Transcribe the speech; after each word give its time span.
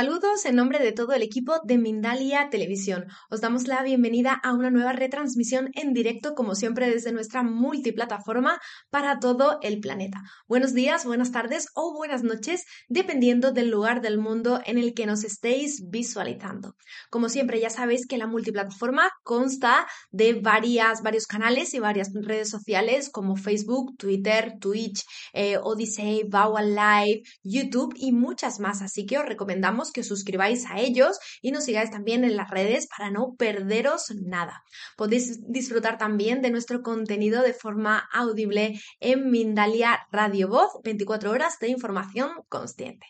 Saludos 0.00 0.46
en 0.46 0.56
nombre 0.56 0.78
de 0.78 0.92
todo 0.92 1.12
el 1.12 1.20
equipo 1.20 1.60
de 1.62 1.76
Mindalia 1.76 2.48
Televisión. 2.48 3.04
Os 3.28 3.42
damos 3.42 3.68
la 3.68 3.82
bienvenida 3.82 4.32
a 4.32 4.54
una 4.54 4.70
nueva 4.70 4.94
retransmisión 4.94 5.68
en 5.74 5.92
directo, 5.92 6.34
como 6.34 6.54
siempre, 6.54 6.88
desde 6.88 7.12
nuestra 7.12 7.42
multiplataforma 7.42 8.58
para 8.88 9.18
todo 9.18 9.58
el 9.60 9.78
planeta. 9.78 10.22
Buenos 10.48 10.72
días, 10.72 11.04
buenas 11.04 11.32
tardes 11.32 11.66
o 11.74 11.92
buenas 11.94 12.22
noches, 12.22 12.64
dependiendo 12.88 13.52
del 13.52 13.68
lugar 13.68 14.00
del 14.00 14.16
mundo 14.16 14.62
en 14.64 14.78
el 14.78 14.94
que 14.94 15.04
nos 15.04 15.22
estéis 15.22 15.82
visualizando. 15.90 16.76
Como 17.10 17.28
siempre, 17.28 17.60
ya 17.60 17.68
sabéis 17.68 18.06
que 18.06 18.16
la 18.16 18.26
multiplataforma 18.26 19.10
consta 19.22 19.86
de 20.10 20.32
varias, 20.32 21.02
varios 21.02 21.26
canales 21.26 21.74
y 21.74 21.78
varias 21.78 22.08
redes 22.14 22.48
sociales 22.48 23.10
como 23.10 23.36
Facebook, 23.36 23.98
Twitter, 23.98 24.54
Twitch, 24.62 25.02
eh, 25.34 25.58
Odyssey, 25.62 26.22
Bauer 26.26 26.64
Live, 26.64 27.20
YouTube 27.42 27.92
y 27.96 28.12
muchas 28.12 28.60
más. 28.60 28.80
Así 28.80 29.04
que 29.04 29.18
os 29.18 29.26
recomendamos 29.26 29.89
que 29.92 30.00
os 30.00 30.08
suscribáis 30.08 30.66
a 30.66 30.80
ellos 30.80 31.18
y 31.42 31.52
nos 31.52 31.64
sigáis 31.64 31.90
también 31.90 32.24
en 32.24 32.36
las 32.36 32.50
redes 32.50 32.86
para 32.86 33.10
no 33.10 33.34
perderos 33.36 34.10
nada. 34.22 34.62
Podéis 34.96 35.40
disfrutar 35.48 35.98
también 35.98 36.42
de 36.42 36.50
nuestro 36.50 36.82
contenido 36.82 37.42
de 37.42 37.54
forma 37.54 38.08
audible 38.12 38.80
en 39.00 39.30
Mindalia 39.30 40.06
Radio 40.12 40.48
Voz, 40.48 40.70
24 40.84 41.30
horas 41.30 41.58
de 41.60 41.68
información 41.68 42.30
consciente. 42.48 43.06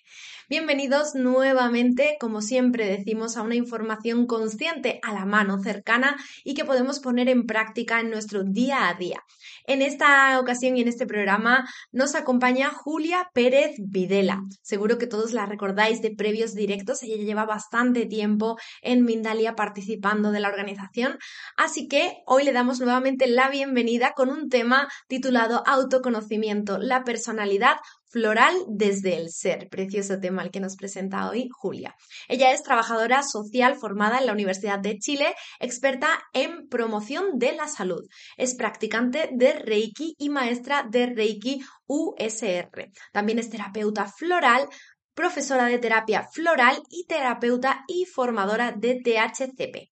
Bienvenidos 0.48 1.14
nuevamente, 1.14 2.16
como 2.18 2.42
siempre 2.42 2.84
decimos, 2.86 3.36
a 3.36 3.42
una 3.42 3.54
información 3.54 4.26
consciente 4.26 4.98
a 5.02 5.12
la 5.12 5.24
mano, 5.24 5.62
cercana 5.62 6.16
y 6.42 6.54
que 6.54 6.64
podemos 6.64 6.98
poner 6.98 7.28
en 7.28 7.46
práctica 7.46 8.00
en 8.00 8.10
nuestro 8.10 8.42
día 8.42 8.88
a 8.88 8.94
día. 8.94 9.22
En 9.66 9.80
esta 9.80 10.40
ocasión 10.40 10.76
y 10.76 10.80
en 10.80 10.88
este 10.88 11.06
programa 11.06 11.68
nos 11.92 12.16
acompaña 12.16 12.70
Julia 12.70 13.28
Pérez 13.32 13.76
Videla. 13.78 14.42
Seguro 14.62 14.98
que 14.98 15.06
todos 15.06 15.32
la 15.32 15.46
recordáis 15.46 16.02
de 16.02 16.10
previos 16.10 16.54
directos. 16.54 16.69
Ella 16.74 17.16
lleva 17.16 17.44
bastante 17.44 18.06
tiempo 18.06 18.56
en 18.82 19.04
Mindalia 19.04 19.54
participando 19.54 20.30
de 20.30 20.40
la 20.40 20.48
organización. 20.48 21.18
Así 21.56 21.88
que 21.88 22.18
hoy 22.26 22.44
le 22.44 22.52
damos 22.52 22.78
nuevamente 22.78 23.26
la 23.26 23.50
bienvenida 23.50 24.12
con 24.14 24.30
un 24.30 24.48
tema 24.48 24.88
titulado 25.08 25.62
Autoconocimiento, 25.66 26.78
la 26.78 27.04
personalidad 27.04 27.76
Floral 28.10 28.56
desde 28.66 29.16
el 29.16 29.30
ser, 29.30 29.68
precioso 29.68 30.18
tema 30.18 30.42
el 30.42 30.50
que 30.50 30.58
nos 30.58 30.74
presenta 30.74 31.30
hoy 31.30 31.48
Julia. 31.52 31.94
Ella 32.26 32.50
es 32.50 32.64
trabajadora 32.64 33.22
social 33.22 33.76
formada 33.76 34.18
en 34.18 34.26
la 34.26 34.32
Universidad 34.32 34.80
de 34.80 34.98
Chile, 34.98 35.32
experta 35.60 36.20
en 36.32 36.68
promoción 36.68 37.38
de 37.38 37.52
la 37.52 37.68
salud. 37.68 38.04
Es 38.36 38.56
practicante 38.56 39.30
de 39.32 39.52
Reiki 39.52 40.16
y 40.18 40.28
maestra 40.28 40.84
de 40.90 41.06
Reiki 41.06 41.62
USR. 41.86 42.90
También 43.12 43.38
es 43.38 43.48
terapeuta 43.48 44.06
floral, 44.06 44.68
profesora 45.14 45.66
de 45.66 45.78
terapia 45.78 46.22
floral 46.22 46.82
y 46.90 47.06
terapeuta 47.06 47.84
y 47.88 48.06
formadora 48.06 48.72
de 48.72 49.00
THCP. 49.00 49.90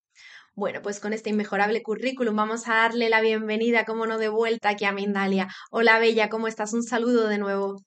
Bueno, 0.55 0.81
pues 0.81 0.99
con 0.99 1.13
este 1.13 1.29
inmejorable 1.29 1.81
currículum 1.81 2.35
vamos 2.35 2.67
a 2.67 2.75
darle 2.75 3.09
la 3.09 3.21
bienvenida, 3.21 3.85
como 3.85 4.05
no 4.05 4.17
de 4.17 4.27
vuelta 4.27 4.69
aquí 4.69 4.85
a 4.85 4.91
Mindalia. 4.91 5.47
Hola 5.71 5.99
Bella, 5.99 6.29
¿cómo 6.29 6.47
estás? 6.47 6.73
Un 6.73 6.83
saludo 6.83 7.27
de 7.29 7.37
nuevo. 7.37 7.81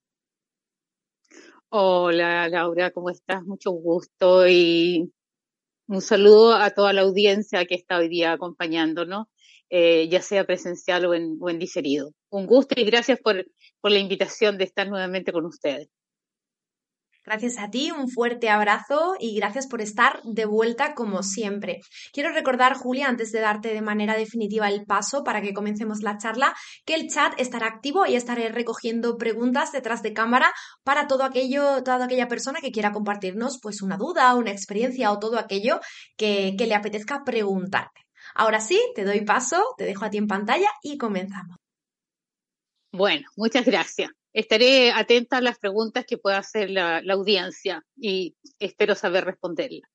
Hola 1.68 2.48
Laura, 2.48 2.90
¿cómo 2.90 3.10
estás? 3.10 3.42
Mucho 3.44 3.70
gusto 3.72 4.46
y 4.48 5.12
un 5.86 6.00
saludo 6.00 6.54
a 6.54 6.70
toda 6.70 6.92
la 6.92 7.02
audiencia 7.02 7.64
que 7.66 7.74
está 7.74 7.98
hoy 7.98 8.08
día 8.08 8.32
acompañándonos, 8.32 9.26
eh, 9.68 10.08
ya 10.08 10.22
sea 10.22 10.44
presencial 10.44 11.04
o 11.06 11.14
en, 11.14 11.36
o 11.40 11.48
diferido. 11.50 12.12
Un 12.30 12.46
gusto 12.46 12.74
y 12.78 12.84
gracias 12.84 13.18
por 13.20 13.44
la 13.82 13.98
invitación 13.98 14.56
de 14.58 14.64
estar 14.64 14.88
nuevamente 14.88 15.32
con 15.32 15.44
ustedes. 15.44 15.88
Gracias 17.24 17.58
a 17.58 17.70
ti, 17.70 17.92
un 17.92 18.08
fuerte 18.08 18.50
abrazo 18.50 19.14
y 19.20 19.36
gracias 19.36 19.68
por 19.68 19.80
estar 19.80 20.20
de 20.24 20.44
vuelta 20.44 20.94
como 20.94 21.22
siempre. 21.22 21.78
Quiero 22.12 22.32
recordar, 22.32 22.74
Julia, 22.74 23.08
antes 23.08 23.30
de 23.30 23.40
darte 23.40 23.72
de 23.72 23.80
manera 23.80 24.16
definitiva 24.16 24.68
el 24.68 24.84
paso 24.84 25.22
para 25.22 25.40
que 25.40 25.54
comencemos 25.54 26.02
la 26.02 26.18
charla, 26.18 26.52
que 26.84 26.94
el 26.94 27.08
chat 27.08 27.32
estará 27.38 27.68
activo 27.68 28.06
y 28.06 28.16
estaré 28.16 28.48
recogiendo 28.48 29.16
preguntas 29.16 29.70
detrás 29.70 30.02
de 30.02 30.12
cámara 30.12 30.52
para 30.82 31.06
todo 31.06 31.22
aquello, 31.22 31.84
toda 31.84 32.04
aquella 32.04 32.26
persona 32.26 32.60
que 32.60 32.72
quiera 32.72 32.90
compartirnos 32.90 33.60
pues 33.62 33.82
una 33.82 33.96
duda, 33.96 34.34
una 34.34 34.50
experiencia 34.50 35.12
o 35.12 35.20
todo 35.20 35.38
aquello 35.38 35.78
que, 36.16 36.56
que 36.58 36.66
le 36.66 36.74
apetezca 36.74 37.22
preguntarte. 37.24 38.00
Ahora 38.34 38.60
sí, 38.60 38.80
te 38.96 39.04
doy 39.04 39.24
paso, 39.24 39.62
te 39.76 39.84
dejo 39.84 40.04
a 40.04 40.10
ti 40.10 40.18
en 40.18 40.26
pantalla 40.26 40.68
y 40.82 40.98
comenzamos. 40.98 41.56
Bueno, 42.92 43.28
muchas 43.36 43.64
gracias. 43.64 44.10
Estaré 44.32 44.92
atenta 44.92 45.38
a 45.38 45.42
las 45.42 45.58
preguntas 45.58 46.04
que 46.06 46.18
pueda 46.18 46.38
hacer 46.38 46.70
la, 46.70 47.00
la 47.02 47.14
audiencia 47.14 47.84
y 47.96 48.34
espero 48.58 48.94
saber 48.94 49.24
responderlas. 49.24 49.90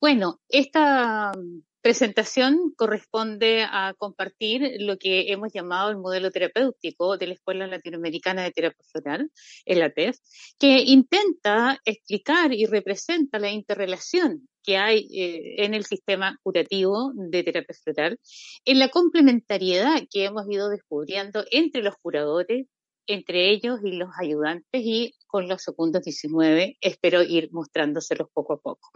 Bueno, 0.00 0.40
esta 0.48 1.32
presentación 1.80 2.72
corresponde 2.76 3.62
a 3.62 3.94
compartir 3.96 4.76
lo 4.80 4.98
que 4.98 5.32
hemos 5.32 5.52
llamado 5.52 5.90
el 5.90 5.98
modelo 5.98 6.30
terapéutico 6.30 7.16
de 7.16 7.28
la 7.28 7.34
Escuela 7.34 7.66
Latinoamericana 7.66 8.42
de 8.42 8.50
Terapia 8.50 8.84
Floral, 8.92 9.30
el 9.64 9.82
ATEF, 9.82 10.18
que 10.58 10.82
intenta 10.82 11.80
explicar 11.84 12.52
y 12.52 12.66
representa 12.66 13.38
la 13.38 13.50
interrelación 13.50 14.48
que 14.62 14.76
hay 14.76 15.08
eh, 15.12 15.64
en 15.64 15.72
el 15.72 15.86
sistema 15.86 16.38
curativo 16.42 17.12
de 17.14 17.42
terapia 17.42 17.74
floral, 17.82 18.20
en 18.64 18.78
la 18.78 18.88
complementariedad 18.88 20.02
que 20.10 20.24
hemos 20.26 20.44
ido 20.50 20.68
descubriendo 20.68 21.44
entre 21.50 21.82
los 21.82 21.94
curadores, 22.02 22.66
entre 23.08 23.50
ellos 23.50 23.80
y 23.82 23.92
los 23.92 24.10
ayudantes 24.20 24.82
y 24.84 25.14
con 25.26 25.48
los 25.48 25.62
segundos 25.62 26.02
19 26.02 26.76
espero 26.80 27.22
ir 27.22 27.48
mostrándoselos 27.52 28.28
poco 28.32 28.52
a 28.52 28.60
poco. 28.60 28.90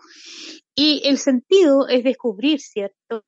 Y 0.74 1.02
el 1.04 1.18
sentido 1.18 1.88
es 1.88 2.04
descubrir, 2.04 2.60
¿cierto? 2.60 3.24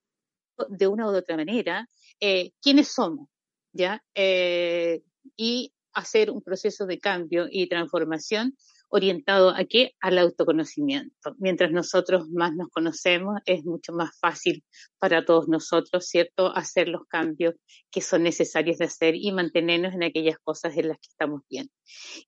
De 0.69 0.87
una 0.87 1.07
u 1.07 1.17
otra 1.17 1.37
manera, 1.37 1.89
eh, 2.21 2.53
quiénes 2.63 2.89
somos, 2.89 3.29
¿ya? 3.73 4.05
Eh, 4.15 5.03
y 5.37 5.73
hacer 5.95 6.31
un 6.31 6.43
proceso 6.43 6.87
de 6.87 7.01
cambio 7.01 7.47
y 7.51 7.69
transformación 7.69 8.55
orientado 8.95 9.51
a 9.51 9.65
qué? 9.65 9.93
Al 10.01 10.19
autoconocimiento. 10.19 11.35
Mientras 11.39 11.73
nosotros 11.73 12.29
más 12.31 12.55
nos 12.55 12.69
conocemos, 12.69 13.41
es 13.45 13.65
mucho 13.65 13.93
más 13.93 14.17
fácil 14.21 14.63
para 15.01 15.25
todos 15.25 15.49
nosotros, 15.49 16.07
¿cierto?, 16.07 16.55
hacer 16.55 16.89
los 16.89 17.03
cambios 17.09 17.57
que 17.91 18.01
son 18.01 18.23
necesarios 18.23 18.79
de 18.79 18.85
hacer 18.85 19.17
y 19.17 19.33
mantenernos 19.33 19.95
en 19.95 20.05
aquellas 20.05 20.39
cosas 20.39 20.77
en 20.77 20.89
las 20.89 20.99
que 20.99 21.09
estamos 21.11 21.43
bien. 21.51 21.71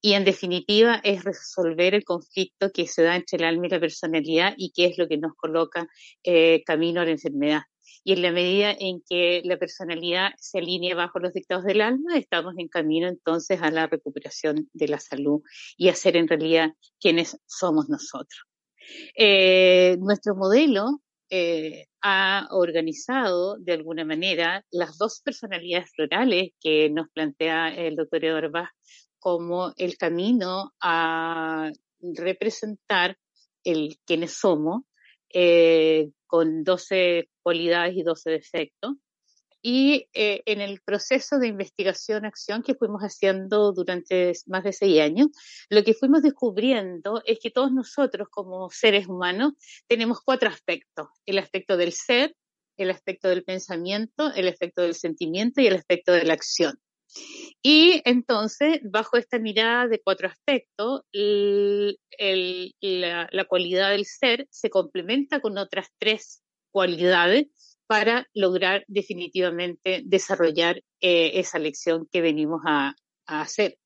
Y 0.01 0.15
en 0.15 0.25
definitiva, 0.25 1.01
es 1.05 1.23
resolver 1.23 1.95
el 1.95 2.05
conflicto 2.05 2.73
que 2.73 2.89
se 2.89 3.05
da 3.05 3.15
entre 3.15 3.39
el 3.39 3.45
alma 3.45 3.67
y 3.67 3.71
la 3.71 3.81
personalidad 3.81 4.55
y 4.57 4.73
qué 4.75 4.87
es 4.87 4.99
lo 4.99 5.07
que 5.07 5.19
nos 5.19 5.35
coloca 5.37 5.87
eh, 6.25 6.65
camino 6.65 7.01
a 7.01 7.05
la 7.05 7.13
enfermedad 7.13 7.63
y 8.05 8.13
en 8.13 8.23
la 8.23 8.33
medida 8.33 8.75
en 8.79 9.03
que 9.09 9.43
la 9.45 9.57
personalidad 9.57 10.31
se 10.39 10.59
alinea 10.59 10.95
bajo 10.95 11.19
los 11.19 11.33
dictados 11.33 11.65
del 11.65 11.81
alma, 11.81 12.17
estamos 12.17 12.55
en 12.59 12.69
camino 12.69 13.09
entonces 13.09 13.61
a 13.63 13.71
la 13.71 13.87
recuperación 13.87 14.69
de 14.73 14.89
la 14.89 14.99
salud 14.99 15.43
y 15.77 15.89
a 15.89 15.95
ser 15.95 16.17
en 16.17 16.29
realidad 16.29 16.71
quienes 17.01 17.39
somos 17.47 17.89
nosotros. 17.89 18.43
Eh, 19.17 19.97
nuestro 20.01 20.37
modelo 20.37 21.01
eh, 21.29 21.87
ha 22.03 22.47
organizado 22.51 23.59
de 23.59 23.73
alguna 23.73 24.05
manera 24.05 24.65
las 24.71 24.97
dos 24.97 25.21
personalidades 25.25 25.91
florales 25.93 26.51
que 26.61 26.89
nos 26.89 27.09
plantea 27.11 27.75
el 27.75 27.97
doctor 27.97 28.25
Eduardo 28.25 28.51
Bach 28.53 28.71
como 29.19 29.73
el 29.77 29.97
camino 29.97 30.73
a 30.81 31.73
representar 32.01 33.19
el 33.65 33.99
quiénes 34.07 34.35
somos 34.35 34.83
eh, 35.39 36.13
con 36.27 36.65
12 36.65 37.29
cualidades 37.43 37.95
y 37.95 38.03
12 38.03 38.31
defectos 38.31 38.95
y 39.61 40.09
eh, 40.15 40.43
en 40.47 40.63
el 40.63 40.81
proceso 40.81 41.39
de 41.39 41.49
investigación-acción 41.49 42.63
que 42.63 42.75
fuimos 42.75 43.03
haciendo 43.03 43.73
durante 43.73 44.33
más 44.47 44.65
de 44.65 44.73
seis 44.73 45.01
años, 45.01 45.27
lo 45.69 45.85
que 45.85 45.93
fuimos 45.93 46.23
descubriendo 46.23 47.21
es 47.27 47.39
que 47.39 47.51
todos 47.51 47.71
nosotros 47.71 48.29
como 48.31 48.71
seres 48.71 49.09
humanos 49.09 49.53
tenemos 49.89 50.21
cuatro 50.23 50.49
aspectos. 50.49 51.09
El 51.27 51.39
aspecto 51.39 51.77
del 51.77 51.93
ser, 51.93 52.35
el 52.79 52.91
aspecto 52.91 53.29
del 53.29 53.45
pensamiento, 53.45 54.33
el 54.35 54.49
aspecto 54.49 54.81
del 54.81 54.95
sentimiento 54.95 55.61
y 55.61 55.67
el 55.67 55.77
aspecto 55.77 56.13
de 56.13 56.25
la 56.25 56.33
acción. 56.33 56.81
Y 57.63 58.03
entonces, 58.05 58.81
bajo 58.85 59.17
esta 59.17 59.41
mirada 59.41 59.89
de 59.89 60.01
cuatro 60.01 60.29
aspectos, 60.29 61.01
la, 61.13 61.97
cualidad 63.49 63.91
del 63.91 64.05
ser 64.05 64.47
se 64.51 64.71
complementa 64.71 65.41
con 65.41 65.59
otras 65.59 65.89
tres 65.99 66.45
cualidades 66.71 67.49
para 67.89 68.29
lograr 68.35 68.85
definitivamente 68.87 70.03
desarrollar 70.05 70.77
eh, 71.01 71.41
esa 71.41 71.59
lección 71.59 72.07
que 72.11 72.21
venimos 72.21 72.61
a, 72.65 72.95
hacer, 73.27 73.77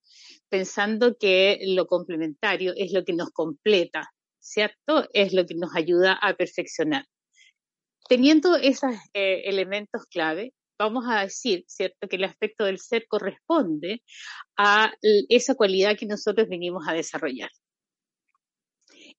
pensando 0.50 1.16
que 1.18 1.60
lo 1.62 1.86
complementario 1.86 2.74
es 2.76 2.92
lo 2.92 3.06
que 3.06 3.14
nos 3.14 3.30
completa, 3.30 4.12
¿cierto? 4.38 5.08
Es 5.14 5.32
lo 5.32 5.46
que 5.46 5.54
nos 5.54 5.74
ayuda 5.74 6.12
a 6.20 6.34
perfeccionar. 6.34 7.06
Teniendo 8.06 8.56
esos 8.56 8.92
eh, 9.14 9.44
elementos 9.46 10.04
clave, 10.04 10.52
vamos 10.80 11.04
a 11.08 11.20
decir, 11.22 11.64
¿cierto?, 11.68 12.08
que 12.08 12.16
el 12.16 12.24
aspecto 12.24 12.64
del 12.64 12.78
ser 12.78 13.06
corresponde 13.06 14.02
a 14.56 14.92
esa 15.28 15.54
cualidad 15.54 15.96
que 15.96 16.06
nosotros 16.06 16.48
venimos 16.48 16.88
a 16.88 16.94
desarrollar. 16.94 17.50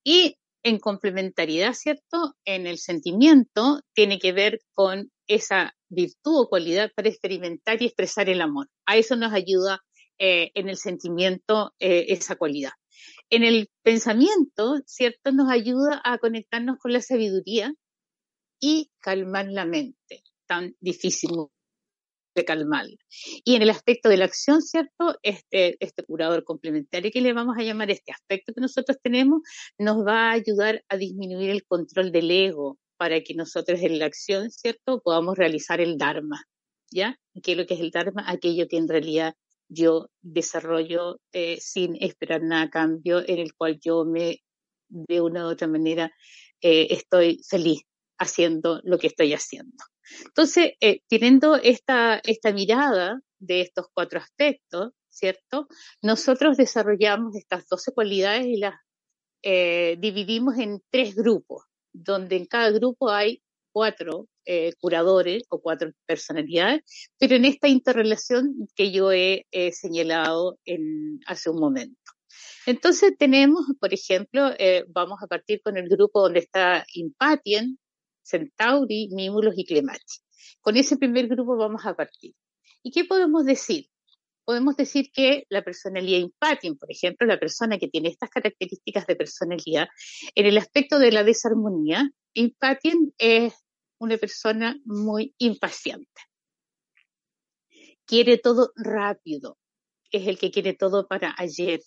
Y 0.04 0.38
en 0.64 0.80
complementariedad, 0.80 1.74
¿cierto? 1.74 2.36
En 2.46 2.68
el 2.68 2.78
sentimiento 2.78 3.82
tiene 3.94 4.20
que 4.20 4.32
ver 4.32 4.60
con 4.74 5.12
esa 5.28 5.76
virtud 5.90 6.42
o 6.42 6.50
cualidad 6.50 6.92
para 6.96 7.10
experimentar 7.10 7.82
y 7.82 7.86
expresar 7.86 8.30
el 8.30 8.42
amor. 8.42 8.68
A 8.86 8.98
eso 8.98 9.16
nos 9.16 9.34
ayuda 9.34 9.82
eh, 10.20 10.52
en 10.56 10.70
el 10.70 10.78
sentimiento 10.78 11.74
eh, 11.80 12.06
esa 12.10 12.36
cualidad. 12.36 12.72
En 13.30 13.44
el 13.44 13.70
pensamiento, 13.84 14.82
¿cierto? 14.86 15.32
Nos 15.32 15.50
ayuda 15.50 16.02
a 16.04 16.18
conectarnos 16.18 16.78
con 16.80 16.94
la 16.94 17.02
sabiduría 17.02 17.74
y 18.60 18.92
calmar 19.00 19.48
la 19.48 19.66
mente, 19.66 20.24
tan 20.52 20.76
difícil 20.82 21.32
de 22.36 22.44
calmar. 22.44 22.86
Y 23.46 23.56
en 23.56 23.62
el 23.62 23.70
aspecto 23.70 24.10
de 24.10 24.18
la 24.18 24.26
acción, 24.26 24.62
¿cierto? 24.62 25.16
Este, 25.24 25.78
este 25.80 26.04
curador 26.04 26.44
complementario 26.44 27.10
que 27.10 27.22
le 27.22 27.32
vamos 27.32 27.56
a 27.58 27.64
llamar 27.64 27.90
este 27.90 28.12
aspecto 28.12 28.54
que 28.54 28.60
nosotros 28.60 28.98
tenemos, 29.02 29.44
nos 29.78 30.06
va 30.06 30.30
a 30.30 30.32
ayudar 30.32 30.84
a 30.90 30.98
disminuir 30.98 31.52
el 31.52 31.64
control 31.64 32.12
del 32.12 32.30
ego 32.30 32.78
para 32.98 33.22
que 33.22 33.34
nosotros 33.34 33.80
en 33.82 33.98
la 33.98 34.08
acción, 34.08 34.52
¿cierto? 34.52 35.00
Podamos 35.02 35.38
realizar 35.38 35.80
el 35.80 35.98
Dharma, 35.98 36.44
¿ya? 36.92 37.18
¿Qué 37.42 37.54
es 37.54 37.58
lo 37.58 37.66
que 37.66 37.76
es 37.76 37.80
el 37.80 37.92
Dharma? 37.92 38.26
Aquello 38.28 38.68
que 38.68 38.78
en 38.78 38.90
realidad 38.90 39.36
yo 39.70 40.10
desarrollo 40.22 41.22
eh, 41.32 41.60
sin 41.62 41.96
esperar 42.04 42.44
nada 42.44 42.64
a 42.64 42.70
cambio, 42.70 43.20
en 43.26 43.40
el 43.40 43.54
cual 43.54 43.80
yo 43.80 44.04
me, 44.04 44.40
de 44.90 45.22
una 45.22 45.46
u 45.46 45.52
otra 45.52 45.70
manera, 45.70 46.12
eh, 46.60 46.88
estoy 46.90 47.40
feliz 47.48 47.84
haciendo 48.18 48.82
lo 48.84 48.98
que 49.00 49.08
estoy 49.08 49.34
haciendo. 49.34 49.84
Entonces, 50.26 50.74
eh, 50.80 51.02
teniendo 51.08 51.56
esta, 51.56 52.22
esta 52.24 52.52
mirada 52.52 53.22
de 53.40 53.62
estos 53.62 53.88
cuatro 53.94 54.20
aspectos, 54.20 54.92
¿cierto? 55.10 55.68
Nosotros 56.02 56.58
desarrollamos 56.58 57.36
estas 57.36 57.68
12 57.68 57.92
cualidades 57.94 58.46
y 58.46 58.58
las 58.58 58.76
eh, 59.44 59.98
dividimos 60.00 60.58
en 60.58 60.82
tres 60.90 61.16
grupos, 61.16 61.64
donde 61.94 62.38
en 62.38 62.46
cada 62.46 62.72
grupo 62.72 63.10
hay 63.10 63.42
cuatro 63.74 64.28
eh, 64.46 64.74
curadores 64.80 65.44
o 65.50 65.62
cuatro 65.62 65.92
personalidades, 66.06 66.82
pero 67.18 67.36
en 67.36 67.46
esta 67.46 67.68
interrelación 67.68 68.68
que 68.76 68.92
yo 68.92 69.12
he 69.12 69.46
señalado 69.72 70.60
en, 70.66 71.20
hace 71.26 71.50
un 71.50 71.60
momento. 71.60 72.00
Entonces 72.66 73.14
tenemos, 73.18 73.66
por 73.80 73.94
ejemplo, 73.94 74.52
vamos 74.90 75.20
a 75.24 75.28
partir 75.28 75.62
con 75.64 75.78
el 75.78 75.90
grupo 75.90 76.22
donde 76.22 76.40
está 76.40 76.86
Impatien, 76.94 77.80
Centauri, 78.24 79.10
Mímulos 79.12 79.54
y 79.58 79.66
Clemati. 79.66 80.22
Con 80.62 80.78
ese 80.78 80.98
primer 80.98 81.28
grupo 81.28 81.58
vamos 81.58 81.86
a 81.86 81.96
partir. 81.96 82.34
¿Y 82.84 82.92
qué 82.92 83.06
podemos 83.06 83.46
decir? 83.46 83.88
Podemos 84.44 84.76
decir 84.76 85.12
que 85.14 85.46
la 85.50 85.64
personalidad 85.64 86.20
impatien, 86.20 86.78
por 86.78 86.92
ejemplo, 86.92 87.28
la 87.28 87.40
persona 87.40 87.78
que 87.78 87.88
tiene 87.88 88.10
estas 88.10 88.30
características 88.30 89.06
de 89.06 89.16
personalidad, 89.16 89.88
en 90.36 90.46
el 90.46 90.58
aspecto 90.58 90.98
de 90.98 91.12
la 91.12 91.24
desarmonía, 91.24 92.10
impatien 92.34 93.14
es 93.18 93.54
una 94.00 94.18
persona 94.18 94.76
muy 94.84 95.36
impaciente. 95.38 96.22
Quiere 98.06 98.40
todo 98.40 98.72
rápido, 98.76 99.58
es 100.12 100.28
el 100.28 100.40
que 100.40 100.52
quiere 100.52 100.74
todo 100.74 101.08
para 101.08 101.36
ayer, 101.38 101.82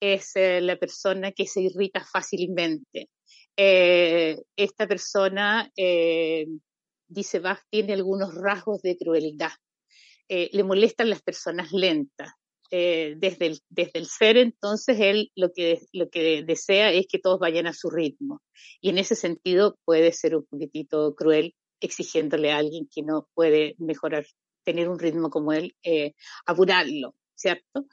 es 0.00 0.36
eh, 0.36 0.60
la 0.60 0.76
persona 0.76 1.32
que 1.32 1.46
se 1.46 1.62
irrita 1.62 2.04
fácilmente, 2.04 3.08
eh, 3.56 4.42
esta 4.56 4.86
persona, 4.86 5.70
eh, 5.76 6.46
dice 7.08 7.38
Bach, 7.40 7.60
tiene 7.70 7.94
algunos 7.94 8.34
rasgos 8.34 8.82
de 8.82 8.96
crueldad. 8.98 9.52
Eh, 10.28 10.50
le 10.52 10.64
molestan 10.64 11.10
las 11.10 11.22
personas 11.22 11.72
lentas. 11.72 12.32
desde, 12.68 13.46
el, 13.46 13.60
desde 13.68 14.00
el 14.00 14.06
ser, 14.06 14.36
entonces, 14.36 14.98
él 14.98 15.30
lo 15.36 15.52
que, 15.52 15.78
lo 15.92 16.10
que 16.10 16.42
desea 16.42 16.90
es 16.92 17.06
que 17.06 17.20
todos 17.20 17.38
vayan 17.38 17.68
a 17.68 17.72
su 17.72 17.90
ritmo. 17.90 18.42
Y 18.80 18.90
en 18.90 18.98
ese 18.98 19.14
sentido 19.14 19.78
puede 19.84 20.10
ser 20.12 20.34
un 20.34 20.44
poquitito 20.44 21.14
cruel 21.14 21.54
exigiéndole 21.80 22.50
a 22.50 22.58
alguien 22.58 22.88
que 22.92 23.02
no 23.02 23.28
puede 23.34 23.76
mejorar, 23.78 24.26
tener 24.64 24.88
un 24.88 24.98
ritmo 24.98 25.30
como 25.30 25.52
él, 25.52 25.76
apurarlo, 26.44 27.14
¿cierto? 27.36 27.86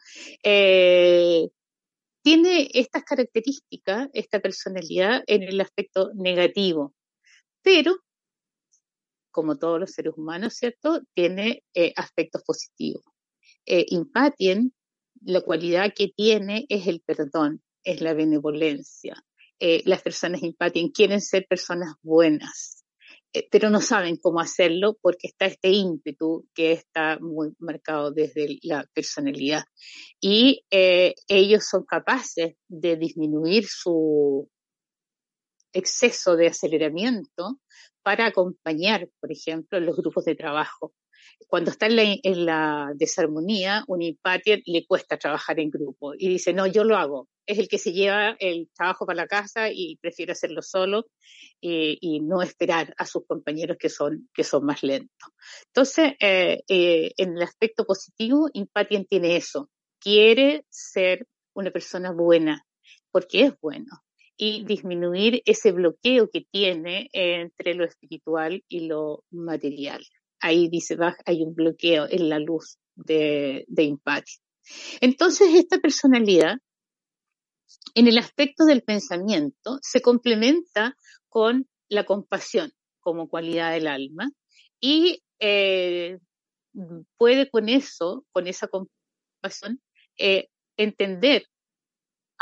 Tiene 2.24 2.70
estas 2.74 3.04
características, 3.04 4.10
esta 4.14 4.40
personalidad, 4.40 5.24
en 5.28 5.44
el 5.44 5.62
aspecto 5.62 6.12
negativo, 6.16 6.94
pero, 7.62 7.98
como 9.32 9.58
todos 9.58 9.80
los 9.80 9.92
seres 9.92 10.14
humanos, 10.16 10.56
¿cierto?, 10.56 11.02
tiene 11.14 11.64
eh, 11.74 11.94
aspectos 11.96 12.44
positivos. 12.44 13.04
Eh, 13.66 13.86
Impatien, 13.90 14.74
la 15.22 15.42
cualidad 15.42 15.94
que 15.96 16.10
tiene 16.10 16.66
es 16.70 16.88
el 16.88 17.02
perdón, 17.02 17.62
es 17.84 18.02
la 18.02 18.14
benevolencia. 18.14 19.24
Eh, 19.60 19.82
las 19.86 20.02
personas 20.02 20.44
impatien 20.44 20.90
quieren 20.90 21.22
ser 21.22 21.46
personas 21.48 21.96
buenas, 22.02 22.83
pero 23.52 23.70
no 23.70 23.82
saben 23.82 24.18
cómo 24.18 24.40
hacerlo 24.40 24.98
porque 25.02 25.28
está 25.28 25.46
este 25.46 25.70
ímpetu 25.70 26.48
que 26.54 26.72
está 26.72 27.18
muy 27.20 27.54
marcado 27.60 28.12
desde 28.12 28.60
la 28.62 28.86
personalidad. 28.94 29.64
Y 30.22 30.66
eh, 30.70 31.16
ellos 31.28 31.66
son 31.68 31.84
capaces 31.84 32.56
de 32.68 32.96
disminuir 32.96 33.66
su 33.68 34.50
exceso 35.74 36.36
de 36.36 36.48
aceleramiento 36.48 37.60
para 38.04 38.28
acompañar, 38.28 39.10
por 39.20 39.32
ejemplo, 39.32 39.80
los 39.80 39.96
grupos 39.96 40.26
de 40.26 40.36
trabajo. 40.36 40.94
Cuando 41.48 41.72
está 41.72 41.88
en 41.88 42.46
la, 42.46 42.92
desarmonía, 42.96 43.84
un 43.88 44.02
impatient 44.02 44.64
le 44.66 44.86
cuesta 44.86 45.18
trabajar 45.18 45.60
en 45.60 45.70
grupo 45.70 46.14
y 46.14 46.30
dice, 46.30 46.54
no, 46.54 46.68
yo 46.68 46.84
lo 46.84 46.98
hago. 46.98 47.28
Es 47.46 47.60
el 47.60 47.68
que 47.68 47.78
se 47.78 47.92
lleva 47.92 48.36
el 48.40 48.70
trabajo 48.74 49.06
para 49.06 49.24
la 49.24 49.28
casa 49.28 49.70
y 49.70 49.98
prefiere 49.98 50.32
hacerlo 50.32 50.62
solo 50.62 51.08
eh, 51.62 51.98
y 52.00 52.22
no 52.22 52.42
esperar 52.42 52.94
a 52.98 53.06
sus 53.06 53.26
compañeros 53.26 53.78
que 53.78 53.90
son, 53.90 54.30
que 54.34 54.44
son 54.44 54.66
más 54.66 54.84
lentos. 54.84 55.30
Entonces, 55.68 56.14
eh, 56.20 56.64
eh, 56.68 57.12
en 57.18 57.38
el 57.38 57.44
aspecto 57.44 57.86
positivo, 57.86 58.50
Impatient 58.54 59.08
tiene 59.10 59.36
eso. 59.36 59.70
Quiere 60.00 60.66
ser 60.70 61.28
una 61.54 61.72
persona 61.72 62.12
buena 62.12 62.66
porque 63.12 63.44
es 63.44 63.54
bueno 63.62 64.04
y 64.38 64.66
disminuir 64.66 65.42
ese 65.46 65.72
bloqueo 65.72 66.30
que 66.30 66.46
tiene 66.50 67.10
entre 67.14 67.76
lo 67.76 67.86
espiritual 67.86 68.64
y 68.68 68.88
lo 68.88 69.24
material 69.30 70.04
ahí 70.44 70.68
dice 70.68 70.96
Bach, 70.96 71.16
hay 71.26 71.42
un 71.42 71.56
bloqueo 71.56 72.06
en 72.10 72.28
la 72.30 72.38
luz 72.38 72.78
de, 72.96 73.66
de 73.70 73.98
Entonces, 75.00 75.56
esta 75.56 75.80
personalidad, 75.80 76.58
en 77.96 78.08
el 78.08 78.18
aspecto 78.18 78.66
del 78.66 78.84
pensamiento, 78.84 79.80
se 79.82 80.02
complementa 80.02 80.96
con 81.30 81.68
la 81.88 82.04
compasión 82.04 82.72
como 83.00 83.30
cualidad 83.30 83.72
del 83.72 83.88
alma 83.88 84.30
y 84.82 85.24
eh, 85.40 86.20
puede 87.18 87.50
con 87.50 87.70
eso, 87.70 88.26
con 88.34 88.48
esa 88.48 88.68
compasión, 88.68 89.82
eh, 90.18 90.50
entender 90.76 91.46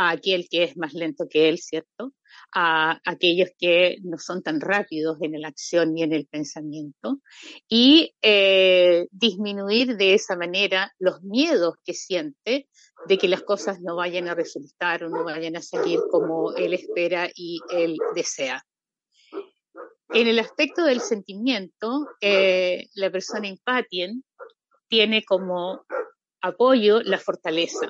a 0.02 0.10
aquel 0.10 0.48
que 0.50 0.64
es 0.64 0.78
más 0.78 0.94
lento 0.94 1.28
que 1.30 1.48
él, 1.48 1.60
¿cierto? 1.60 2.14
A 2.54 3.00
aquellos 3.06 3.50
que 3.58 3.98
no 4.04 4.18
son 4.18 4.42
tan 4.42 4.60
rápidos 4.60 5.18
en 5.22 5.40
la 5.40 5.50
acción 5.50 5.94
ni 5.94 6.02
en 6.02 6.12
el 6.12 6.26
pensamiento, 6.26 7.20
y 7.70 8.16
eh, 8.22 9.08
disminuir 9.12 9.98
de 9.98 10.16
esa 10.16 10.36
manera 10.36 10.92
los 10.98 11.22
miedos 11.22 11.76
que 11.86 11.94
siente 11.94 12.68
de 13.08 13.18
que 13.20 13.28
las 13.28 13.44
cosas 13.44 13.80
no 13.82 13.96
vayan 13.96 14.28
a 14.28 14.34
resultar 14.34 15.04
o 15.04 15.10
no 15.10 15.24
vayan 15.24 15.56
a 15.56 15.62
salir 15.62 16.00
como 16.10 16.56
él 16.56 16.74
espera 16.74 17.30
y 17.36 17.60
él 17.72 17.98
desea. 18.16 18.66
En 20.14 20.28
el 20.28 20.40
aspecto 20.40 20.84
del 20.84 21.00
sentimiento, 21.00 22.08
eh, 22.22 22.88
la 22.96 23.12
persona 23.12 23.48
empatien 23.48 24.24
tiene 24.90 25.24
como 25.24 25.86
apoyo 26.42 27.02
la 27.04 27.20
fortaleza. 27.20 27.88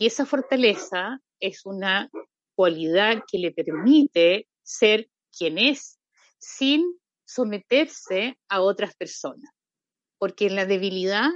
Y 0.00 0.06
esa 0.06 0.24
fortaleza 0.24 1.20
es 1.40 1.66
una 1.66 2.10
cualidad 2.56 3.22
que 3.30 3.38
le 3.38 3.52
permite 3.52 4.48
ser 4.62 5.10
quien 5.30 5.58
es 5.58 5.98
sin 6.38 6.98
someterse 7.26 8.38
a 8.48 8.62
otras 8.62 8.96
personas. 8.96 9.50
Porque 10.18 10.46
en 10.46 10.56
la 10.56 10.64
debilidad, 10.64 11.28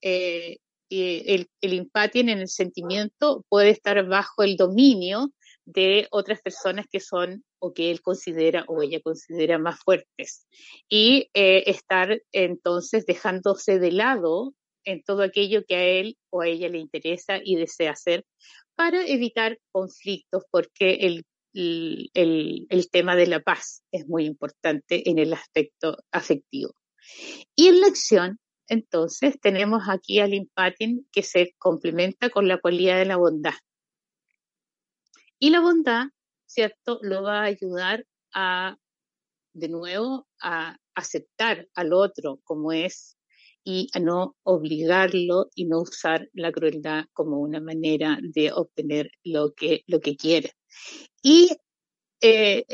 eh, 0.00 0.58
el, 0.90 1.50
el 1.60 1.90
en 1.92 2.28
el 2.28 2.48
sentimiento 2.48 3.44
puede 3.48 3.70
estar 3.70 4.06
bajo 4.06 4.44
el 4.44 4.56
dominio 4.56 5.32
de 5.64 6.06
otras 6.12 6.40
personas 6.40 6.86
que 6.90 7.00
son 7.00 7.44
o 7.58 7.74
que 7.74 7.90
él 7.90 8.00
considera 8.00 8.64
o 8.68 8.80
ella 8.80 9.00
considera 9.02 9.58
más 9.58 9.80
fuertes 9.80 10.46
y 10.88 11.30
eh, 11.34 11.64
estar 11.66 12.22
entonces 12.30 13.06
dejándose 13.06 13.80
de 13.80 13.90
lado 13.90 14.54
en 14.88 15.02
todo 15.02 15.22
aquello 15.22 15.64
que 15.66 15.76
a 15.76 15.84
él 15.84 16.16
o 16.30 16.40
a 16.40 16.48
ella 16.48 16.68
le 16.68 16.78
interesa 16.78 17.40
y 17.42 17.56
desea 17.56 17.92
hacer 17.92 18.24
para 18.74 19.06
evitar 19.06 19.58
conflictos 19.70 20.44
porque 20.50 20.94
el, 21.00 21.26
el, 21.52 22.66
el 22.70 22.90
tema 22.90 23.14
de 23.14 23.26
la 23.26 23.40
paz 23.40 23.82
es 23.92 24.08
muy 24.08 24.24
importante 24.24 25.10
en 25.10 25.18
el 25.18 25.34
aspecto 25.34 25.98
afectivo. 26.10 26.72
Y 27.54 27.68
en 27.68 27.80
la 27.80 27.88
acción, 27.88 28.38
entonces, 28.66 29.38
tenemos 29.40 29.82
aquí 29.88 30.20
al 30.20 30.32
empating 30.32 31.06
que 31.12 31.22
se 31.22 31.54
complementa 31.58 32.30
con 32.30 32.48
la 32.48 32.58
cualidad 32.58 32.98
de 32.98 33.06
la 33.06 33.16
bondad. 33.16 33.54
Y 35.38 35.50
la 35.50 35.60
bondad, 35.60 36.06
¿cierto?, 36.46 36.98
lo 37.02 37.22
va 37.22 37.40
a 37.40 37.44
ayudar 37.44 38.06
a, 38.32 38.76
de 39.52 39.68
nuevo, 39.68 40.26
a 40.40 40.78
aceptar 40.94 41.68
al 41.74 41.92
otro 41.92 42.40
como 42.44 42.72
es 42.72 43.17
y 43.70 43.90
a 43.92 44.00
no 44.00 44.34
obligarlo 44.44 45.50
y 45.54 45.66
no 45.66 45.82
usar 45.82 46.30
la 46.32 46.50
crueldad 46.50 47.04
como 47.12 47.38
una 47.38 47.60
manera 47.60 48.18
de 48.22 48.50
obtener 48.50 49.10
lo 49.22 49.52
que, 49.52 49.82
lo 49.86 50.00
que 50.00 50.16
quiere. 50.16 50.54
Y 51.22 51.50
eh, 52.22 52.64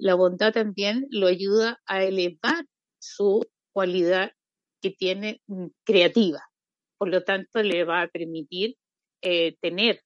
la 0.00 0.14
bondad 0.14 0.52
también 0.52 1.06
lo 1.08 1.28
ayuda 1.28 1.80
a 1.86 2.04
elevar 2.04 2.66
su 2.98 3.46
cualidad 3.72 4.32
que 4.82 4.90
tiene 4.90 5.40
mm, 5.46 5.68
creativa. 5.86 6.42
Por 6.98 7.08
lo 7.08 7.24
tanto, 7.24 7.62
le 7.62 7.84
va 7.84 8.02
a 8.02 8.08
permitir 8.08 8.76
eh, 9.22 9.56
tener 9.62 10.02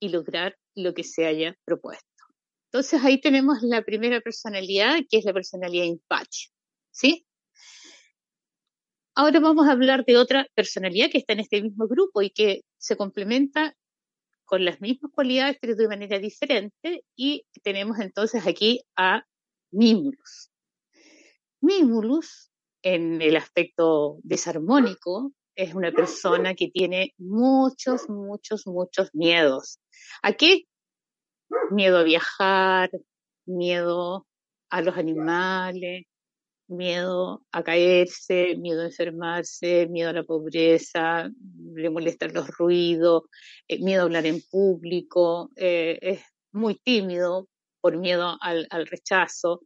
y 0.00 0.08
lograr 0.08 0.56
lo 0.74 0.92
que 0.92 1.04
se 1.04 1.24
haya 1.24 1.56
propuesto. 1.64 2.24
Entonces 2.72 3.00
ahí 3.04 3.20
tenemos 3.20 3.58
la 3.62 3.82
primera 3.82 4.20
personalidad, 4.20 4.96
que 5.08 5.18
es 5.18 5.24
la 5.24 5.32
personalidad 5.32 5.84
Impache. 5.84 6.48
¿Sí? 6.90 7.24
Ahora 9.14 9.40
vamos 9.40 9.68
a 9.68 9.72
hablar 9.72 10.04
de 10.06 10.16
otra 10.16 10.46
personalidad 10.54 11.10
que 11.10 11.18
está 11.18 11.34
en 11.34 11.40
este 11.40 11.60
mismo 11.60 11.86
grupo 11.86 12.22
y 12.22 12.30
que 12.30 12.62
se 12.78 12.96
complementa 12.96 13.74
con 14.46 14.64
las 14.64 14.80
mismas 14.80 15.12
cualidades, 15.12 15.58
pero 15.60 15.76
de 15.76 15.86
manera 15.86 16.18
diferente. 16.18 17.04
Y 17.14 17.44
tenemos 17.62 17.98
entonces 18.00 18.46
aquí 18.46 18.80
a 18.96 19.24
Mimulus. 19.70 20.50
Mimulus, 21.60 22.50
en 22.82 23.20
el 23.20 23.36
aspecto 23.36 24.18
desarmónico, 24.22 25.32
es 25.54 25.74
una 25.74 25.92
persona 25.92 26.54
que 26.54 26.70
tiene 26.70 27.12
muchos, 27.18 28.08
muchos, 28.08 28.66
muchos 28.66 29.10
miedos. 29.14 29.78
¿A 30.22 30.32
qué? 30.32 30.64
Miedo 31.70 31.98
a 31.98 32.02
viajar, 32.02 32.90
miedo 33.44 34.26
a 34.70 34.80
los 34.80 34.96
animales, 34.96 36.06
miedo 36.72 37.44
a 37.52 37.62
caerse, 37.62 38.56
miedo 38.56 38.82
a 38.82 38.86
enfermarse, 38.86 39.86
miedo 39.88 40.10
a 40.10 40.12
la 40.12 40.24
pobreza, 40.24 41.30
le 41.74 41.90
molestan 41.90 42.32
los 42.32 42.48
ruidos, 42.48 43.24
eh, 43.68 43.78
miedo 43.78 44.02
a 44.02 44.04
hablar 44.04 44.26
en 44.26 44.40
público, 44.50 45.50
eh, 45.56 45.98
es 46.02 46.20
muy 46.52 46.76
tímido 46.76 47.48
por 47.80 47.96
miedo 47.96 48.36
al, 48.40 48.66
rechazo, 48.86 49.62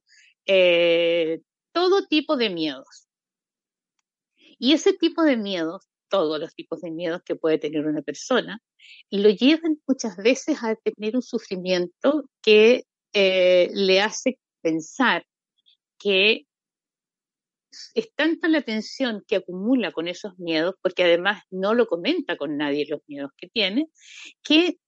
eh, 0.46 1.40
todo 1.72 2.06
tipo 2.06 2.36
de 2.36 2.50
miedos. 2.50 3.08
Y 4.58 4.72
ese 4.72 4.92
tipo 4.92 5.22
de 5.22 5.36
miedos, 5.36 5.86
todos 6.08 6.40
los 6.40 6.54
tipos 6.54 6.80
de 6.80 6.90
miedos 6.90 7.22
que 7.24 7.36
puede 7.36 7.58
tener 7.58 7.86
una 7.86 8.02
persona, 8.02 8.60
lo 9.10 9.28
llevan 9.30 9.78
muchas 9.86 10.16
veces 10.16 10.62
a 10.62 10.76
tener 10.76 11.16
un 11.16 11.22
sufrimiento 11.22 12.24
que 12.42 12.84
le 13.12 14.00
hace 14.00 14.38
pensar 14.62 15.24
que 15.98 16.46
es 17.94 18.12
tanta 18.14 18.48
la 18.48 18.62
tensión 18.62 19.22
que 19.26 19.36
acumula 19.36 19.92
con 19.92 20.08
esos 20.08 20.38
miedos, 20.38 20.74
porque 20.82 21.04
además 21.04 21.42
no 21.50 21.74
lo 21.74 21.86
comenta 21.86 22.36
con 22.36 22.56
nadie 22.56 22.86
los 22.88 23.00
miedos 23.06 23.30
que 23.36 23.48
tiene, 23.48 23.88
que 24.42 24.78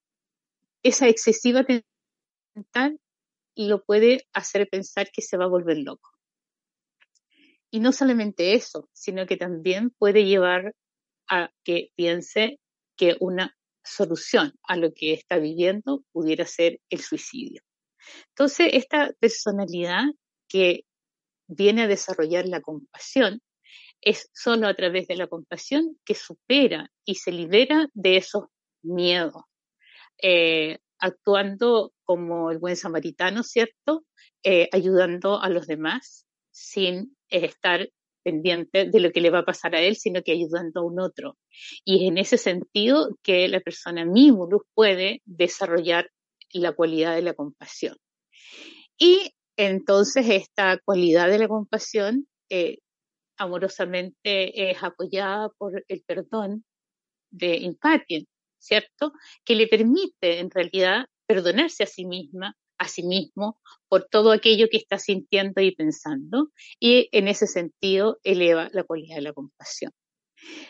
esa 0.83 1.09
excesiva 1.09 1.65
tensión 1.65 3.01
lo 3.57 3.83
puede 3.85 4.27
hacer 4.33 4.69
pensar 4.69 5.11
que 5.13 5.23
se 5.23 5.37
va 5.37 5.45
a 5.45 5.49
volver 5.49 5.79
loco. 5.79 6.11
Y 7.71 7.81
no 7.81 7.93
solamente 7.93 8.55
eso, 8.55 8.89
sino 8.93 9.27
que 9.27 9.37
también 9.37 9.91
puede 9.91 10.25
llevar 10.25 10.75
a 11.29 11.51
que 11.65 11.91
piense 11.95 12.61
que 12.97 13.17
una 13.21 13.57
solución 13.85 14.55
a 14.63 14.77
lo 14.77 14.93
que 14.93 15.13
está 15.13 15.39
viviendo 15.39 16.05
pudiera 16.13 16.47
ser 16.47 16.81
el 16.89 17.01
suicidio. 17.01 17.63
Entonces, 18.31 18.71
esta 18.73 19.13
personalidad 19.21 20.05
que 20.49 20.85
viene 21.49 21.83
a 21.83 21.89
desarrollar 21.89 22.47
la 22.47 22.61
compasión, 22.61 23.41
es 24.01 24.31
solo 24.33 24.69
a 24.69 24.75
través 24.75 25.09
de 25.09 25.17
la 25.17 25.27
compasión 25.27 25.99
que 26.05 26.15
supera 26.15 26.91
y 27.05 27.17
se 27.17 27.33
libera 27.33 27.89
de 27.95 28.17
esos 28.17 28.45
miedos, 28.83 29.43
eh, 30.23 30.79
actuando 31.01 31.93
como 32.05 32.51
el 32.51 32.59
buen 32.59 32.77
samaritano, 32.77 33.43
¿cierto? 33.43 34.05
Eh, 34.45 34.69
ayudando 34.73 35.41
a 35.41 35.49
los 35.49 35.67
demás 35.67 36.27
sin 36.53 37.17
estar 37.29 37.89
pendiente 38.23 38.85
de 38.85 39.01
lo 39.01 39.11
que 39.11 39.21
le 39.21 39.31
va 39.31 39.41
a 39.41 39.45
pasar 39.45 39.75
a 39.75 39.81
él, 39.81 39.97
sino 39.97 40.23
que 40.23 40.33
ayudando 40.33 40.81
a 40.81 40.85
un 40.85 41.01
otro. 41.01 41.37
Y 41.85 42.05
es 42.05 42.09
en 42.09 42.19
ese 42.19 42.39
sentido 42.39 43.17
que 43.23 43.49
la 43.49 43.61
persona 43.61 44.05
mimulus 44.05 44.63
puede 44.75 45.23
desarrollar 45.25 46.11
la 46.53 46.73
cualidad 46.73 47.15
de 47.15 47.23
la 47.23 47.35
compasión. 47.35 47.97
Y 48.99 49.33
entonces, 49.59 50.25
esta 50.29 50.79
cualidad 50.79 51.29
de 51.29 51.41
la 51.41 51.49
compasión 51.49 52.29
eh, 52.49 52.79
amorosamente 53.37 54.71
es 54.71 54.81
apoyada 54.85 55.49
por 55.59 55.85
el 55.89 56.03
perdón 56.07 56.65
de 57.33 57.65
empatía, 57.65 58.21
¿cierto? 58.61 59.13
Que 59.45 59.57
le 59.57 59.67
permite 59.67 60.39
en 60.39 60.49
realidad 60.53 61.07
perdonarse 61.27 61.83
a 61.83 61.87
sí 61.87 62.05
misma, 62.05 62.57
a 62.79 62.87
sí 62.87 63.03
mismo, 63.03 63.61
por 63.89 64.05
todo 64.05 64.31
aquello 64.31 64.69
que 64.71 64.77
está 64.77 64.97
sintiendo 65.01 65.61
y 65.61 65.75
pensando, 65.75 66.51
y 66.79 67.09
en 67.11 67.27
ese 67.27 67.49
sentido 67.49 68.21
eleva 68.23 68.69
la 68.73 68.85
cualidad 68.85 69.17
de 69.17 69.23
la 69.23 69.33
compasión. 69.33 69.91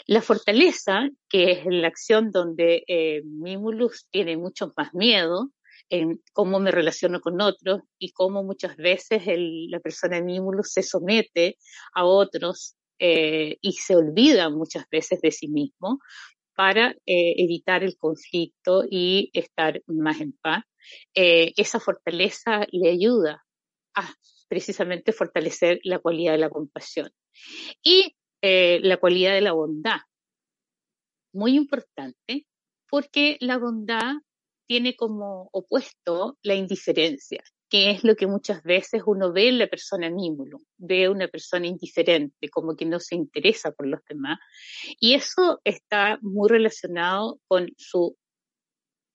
La 0.07 0.23
fortaleza, 0.23 1.11
que 1.29 1.53
es 1.53 1.67
la 1.67 1.89
acción 1.89 2.31
donde 2.31 2.85
eh, 2.89 3.21
Mimulus 3.23 4.07
tiene 4.11 4.39
mucho 4.39 4.73
más 4.79 4.95
miedo, 4.95 5.51
en 5.91 6.23
cómo 6.33 6.61
me 6.61 6.71
relaciono 6.71 7.21
con 7.21 7.41
otros 7.41 7.81
y 7.99 8.13
cómo 8.13 8.43
muchas 8.43 8.77
veces 8.77 9.23
la 9.27 9.81
persona 9.81 10.19
en 10.19 10.29
se 10.63 10.83
somete 10.83 11.57
a 11.95 12.05
otros 12.05 12.77
eh, 12.99 13.59
y 13.61 13.73
se 13.73 13.97
olvida 13.97 14.51
muchas 14.51 14.85
veces 14.91 15.21
de 15.21 15.31
sí 15.31 15.49
mismo 15.49 16.01
para 16.55 16.91
eh, 17.07 17.35
evitar 17.37 17.85
el 17.85 17.97
conflicto 17.97 18.83
y 18.89 19.31
estar 19.33 19.81
más 19.87 20.21
en 20.21 20.33
paz. 20.33 20.65
Eh, 21.15 21.53
esa 21.57 21.79
fortaleza 21.79 22.67
le 22.73 22.91
ayuda 22.91 23.45
a 23.95 24.15
precisamente 24.49 25.13
fortalecer 25.13 25.79
la 25.85 26.01
cualidad 26.01 26.33
de 26.33 26.39
la 26.39 26.51
compasión. 26.51 27.11
Y 27.83 28.15
la 28.41 28.99
cualidad 28.99 29.33
de 29.33 29.41
la 29.41 29.51
bondad, 29.51 29.99
muy 31.33 31.57
importante, 31.57 32.47
porque 32.89 33.37
la 33.41 33.59
bondad 33.59 34.15
tiene 34.69 34.95
como 34.95 35.49
opuesto 35.53 36.39
la 36.43 36.55
indiferencia, 36.55 37.43
que 37.71 37.91
es 37.91 38.05
lo 38.05 38.15
que 38.17 38.27
muchas 38.27 38.63
veces 38.63 39.03
uno 39.07 39.33
ve 39.33 39.49
en 39.49 39.59
la 39.59 39.67
persona 39.67 40.11
mímulo, 40.11 40.61
ve 40.77 41.09
una 41.09 41.27
persona 41.27 41.67
indiferente, 41.67 42.51
como 42.51 42.77
que 42.77 42.85
no 42.85 43.01
se 43.01 43.17
interesa 43.17 43.73
por 43.73 43.87
los 43.87 44.05
demás. 44.05 44.39
Y 45.01 45.15
eso 45.15 45.61
está 45.65 46.19
muy 46.21 46.51
relacionado 46.51 47.41
con 47.49 47.71
su 47.79 48.17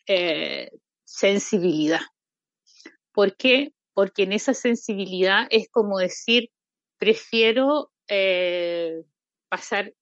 eh, 0.07 0.71
sensibilidad. 1.05 2.01
¿Por 3.11 3.37
qué? 3.37 3.73
Porque 3.93 4.23
en 4.23 4.33
esa 4.33 4.55
sensibilidad 4.55 5.47
es 5.51 5.69
como 5.69 5.99
decir, 5.99 6.49
prefiero 6.97 7.91
eh, 8.07 9.03
pasar 9.49 9.93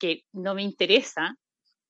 que 0.00 0.24
no 0.32 0.54
me 0.56 0.62
interesa 0.62 1.38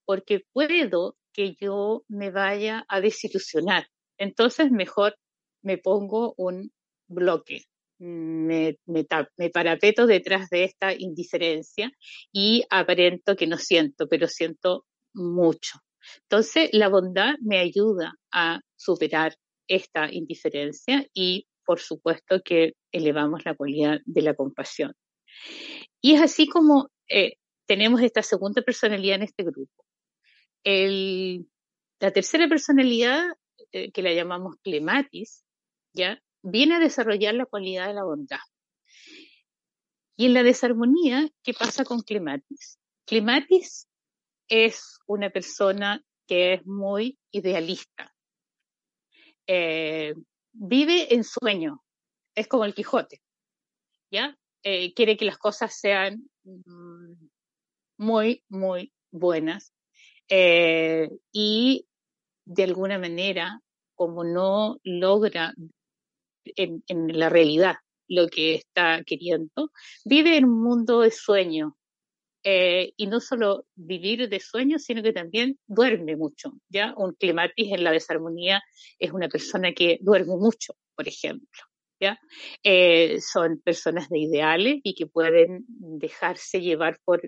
porque 0.05 0.45
puedo 0.53 1.17
que 1.37 1.55
yo 1.61 2.03
me 2.09 2.31
vaya 2.31 2.85
a 2.89 3.01
desilusionar. 3.01 3.87
Entonces 4.19 4.71
mejor 4.71 5.17
me 5.63 5.77
pongo 5.77 6.35
un 6.39 6.73
bloque, 7.09 7.65
me, 7.99 8.79
me, 8.87 9.07
me, 9.37 9.51
parapeto 9.51 10.07
detrás 10.07 10.49
de 10.49 10.65
esta 10.65 10.95
indiferencia 10.95 11.93
y 12.33 12.65
aparento 12.71 13.37
que 13.37 13.47
no 13.47 13.59
siento, 13.59 14.09
pero 14.09 14.27
siento 14.29 14.87
mucho. 15.15 15.79
Entonces 16.23 16.71
la 16.73 16.89
bondad 16.89 17.35
me 17.43 17.59
ayuda 17.59 18.15
a 18.33 18.61
superar 18.77 19.37
esta 19.69 20.11
indiferencia 20.11 21.07
y 21.13 21.47
por 21.65 21.81
supuesto 21.81 22.41
que 22.45 22.75
elevamos 22.93 23.45
la 23.45 23.55
cualidad 23.55 23.99
de 24.07 24.23
la 24.23 24.35
compasión. 24.35 24.93
Y 26.01 26.15
es 26.15 26.23
así 26.23 26.47
como 26.47 26.89
eh, 27.09 27.35
tenemos 27.67 28.01
esta 28.01 28.23
segunda 28.23 28.63
personalidad 28.63 29.17
en 29.17 29.25
este 29.25 29.43
grupo. 29.43 29.86
La 30.67 32.11
tercera 32.11 32.49
personalidad, 32.49 33.25
eh, 33.73 33.93
que 33.93 34.03
la 34.03 34.13
llamamos 34.13 34.57
clematis, 34.63 35.45
¿ya? 35.93 36.21
viene 36.43 36.77
a 36.77 36.79
desarrollar 36.79 37.35
la 37.35 37.47
cualidad 37.47 37.87
de 37.89 37.95
la 37.95 38.05
bondad. 38.05 38.41
Y 40.17 40.27
en 40.27 40.35
la 40.35 40.43
desarmonía, 40.43 41.29
¿qué 41.43 41.53
pasa 41.53 41.85
con 41.85 42.01
clematis? 42.01 42.79
Clematis 43.05 43.89
es 44.49 44.99
una 45.07 45.31
persona 45.31 46.03
que 46.27 46.55
es 46.55 46.67
muy 46.67 47.19
idealista. 47.31 48.15
Eh, 49.47 50.15
vive 50.53 51.15
en 51.15 51.23
sueño, 51.23 51.85
es 52.35 52.49
como 52.49 52.65
el 52.65 52.75
Quijote, 52.75 53.23
¿ya? 54.11 54.37
Eh, 54.63 54.95
quiere 54.95 55.17
que 55.17 55.27
las 55.27 55.39
cosas 55.39 55.79
sean 55.79 56.29
mm, 56.45 57.29
muy, 57.99 58.45
muy 58.49 58.93
buenas. 59.13 59.73
Eh, 60.29 61.09
y 61.33 61.87
de 62.45 62.65
alguna 62.65 62.99
manera, 62.99 63.61
como 63.95 64.25
no 64.25 64.79
logra 64.85 65.55
en, 66.45 66.83
la 66.89 67.29
realidad 67.29 67.77
lo 68.09 68.29
que 68.29 68.55
está 68.55 69.03
queriendo, 69.05 69.73
vive 70.05 70.37
en 70.37 70.45
un 70.45 70.63
mundo 70.63 71.01
de 71.01 71.11
sueño. 71.11 71.77
Eh, 72.49 72.93
y 72.97 73.09
no 73.09 73.19
solo 73.19 73.67
vivir 73.75 74.29
de 74.29 74.39
sueño, 74.39 74.79
sino 74.79 75.03
que 75.03 75.13
también 75.13 75.59
duerme 75.67 76.15
mucho. 76.17 76.53
¿ya? 76.69 76.95
Un 76.97 77.15
climatis 77.15 77.73
en 77.73 77.83
la 77.83 77.91
desarmonía 77.91 78.63
es 79.01 79.11
una 79.11 79.29
persona 79.29 79.73
que 79.73 79.99
duerme 80.01 80.37
mucho, 80.37 80.75
por 80.95 81.09
ejemplo. 81.09 81.63
¿ya? 81.99 82.21
Eh, 82.63 83.21
son 83.21 83.61
personas 83.61 84.09
de 84.11 84.21
ideales 84.21 84.77
y 84.85 84.95
que 84.95 85.07
pueden 85.07 85.65
dejarse 85.67 86.61
llevar 86.61 87.01
por 87.05 87.21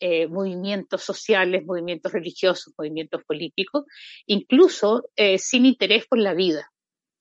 eh, 0.00 0.28
movimientos 0.28 1.02
sociales, 1.02 1.64
movimientos 1.66 2.12
religiosos, 2.12 2.72
movimientos 2.78 3.22
políticos, 3.24 3.84
incluso 4.26 5.02
eh, 5.14 5.38
sin 5.38 5.66
interés 5.66 6.06
por 6.06 6.18
la 6.18 6.32
vida. 6.32 6.70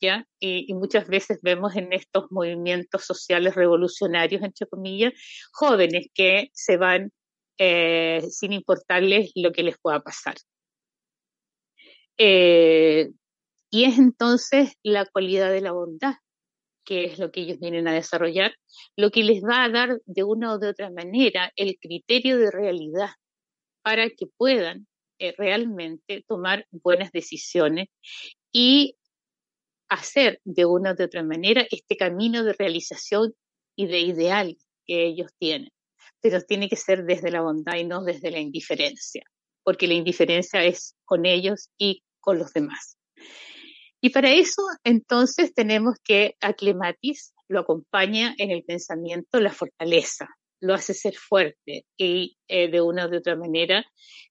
¿ya? 0.01 0.25
Y, 0.39 0.73
muchas 0.73 1.07
veces 1.09 1.39
vemos 1.41 1.75
en 1.75 1.91
estos 1.91 2.31
movimientos 2.31 3.03
sociales 3.03 3.55
revolucionarios, 3.55 4.41
entre 4.43 4.65
comillas, 4.67 5.13
jóvenes 5.51 6.07
que 6.13 6.51
se 6.53 6.77
van 6.77 7.11
eh, 7.57 8.21
sin 8.29 8.53
importarles 8.53 9.31
lo 9.35 9.51
que 9.51 9.63
les 9.63 9.77
pueda 9.77 9.99
pasar. 9.99 10.35
y 13.71 13.83
es 13.83 13.97
entonces 13.99 14.73
la 14.83 15.05
cualidad 15.05 15.51
de 15.51 15.61
la 15.61 15.73
bondad, 15.73 16.15
que 16.89 17.05
es 17.05 17.19
lo 17.19 17.31
que 17.31 17.41
ellos 17.41 17.59
vienen 17.59 17.87
a 17.87 17.93
desarrollar, 17.93 18.55
lo 18.95 19.11
que 19.11 19.21
les 19.21 19.43
va 19.43 19.63
a 19.63 19.69
dar 19.69 20.01
de 20.07 20.23
una 20.23 20.53
o 20.53 20.57
de 20.57 20.69
otra 20.69 20.89
manera 20.89 21.53
el 21.55 21.77
criterio 21.79 22.39
de 22.39 22.49
realidad 22.49 23.11
para 23.83 24.09
que 24.09 24.25
puedan 24.25 24.87
eh, 25.19 25.35
realmente 25.37 26.25
tomar 26.27 26.65
buenas 26.71 27.11
decisiones 27.11 27.89
y 28.51 28.95
hacer 29.87 30.41
de 30.43 30.65
una 30.65 30.93
o 30.93 30.95
de 30.95 31.03
otra 31.03 31.21
manera 31.21 31.63
este 31.69 31.95
camino 31.95 32.43
de 32.43 32.53
realización 32.53 33.35
y 33.75 33.85
de 33.85 33.99
ideal 33.99 34.57
que 34.87 35.05
ellos 35.05 35.29
tienen. 35.37 35.69
Pero 36.21 36.41
tiene 36.41 36.69
que 36.69 36.75
ser 36.75 37.03
desde 37.03 37.29
la 37.29 37.41
bondad 37.41 37.75
y 37.75 37.83
no 37.83 38.03
desde 38.03 38.31
la 38.31 38.39
indiferencia, 38.39 39.25
porque 39.63 39.87
la 39.87 39.93
indiferencia 39.93 40.63
es 40.63 40.95
con 41.05 41.27
ellos 41.27 41.69
y 41.77 42.01
con 42.19 42.39
los 42.39 42.51
demás. 42.51 42.97
Y 44.01 44.11
para 44.11 44.31
eso, 44.31 44.61
entonces, 44.83 45.53
tenemos 45.53 45.95
que 46.03 46.35
a 46.41 46.53
Clematis 46.53 47.33
lo 47.49 47.59
acompaña 47.59 48.33
en 48.37 48.51
el 48.51 48.63
pensamiento 48.63 49.39
la 49.39 49.51
fortaleza, 49.51 50.29
lo 50.61 50.73
hace 50.73 50.93
ser 50.93 51.15
fuerte 51.15 51.85
y 51.97 52.37
eh, 52.47 52.69
de 52.69 52.81
una 52.81 53.07
u 53.07 53.15
otra 53.15 53.35
manera 53.35 53.85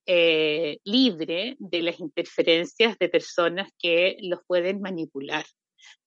eh, 0.06 0.78
libre 0.84 1.56
de 1.58 1.82
las 1.82 2.00
interferencias 2.00 2.96
de 2.98 3.08
personas 3.08 3.70
que 3.78 4.16
los 4.22 4.40
pueden 4.46 4.80
manipular, 4.80 5.44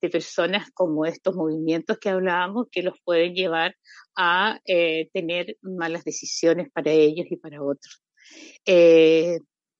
de 0.02 0.10
personas 0.10 0.71
como 0.74 1.06
estos 1.06 1.36
movimientos 1.36 1.97
que 2.00 2.10
hablábamos 2.10 2.67
que 2.71 2.84
los 2.84 2.95
pueden 3.04 3.34
llevar 3.34 3.76
a 4.15 4.60
eh, 4.65 5.10
tener 5.13 5.58
malas 5.62 6.04
decisiones 6.04 6.67
para 6.71 6.91
ellos 6.91 7.28
y 7.30 7.38
para 7.38 7.62
otros. 7.62 8.02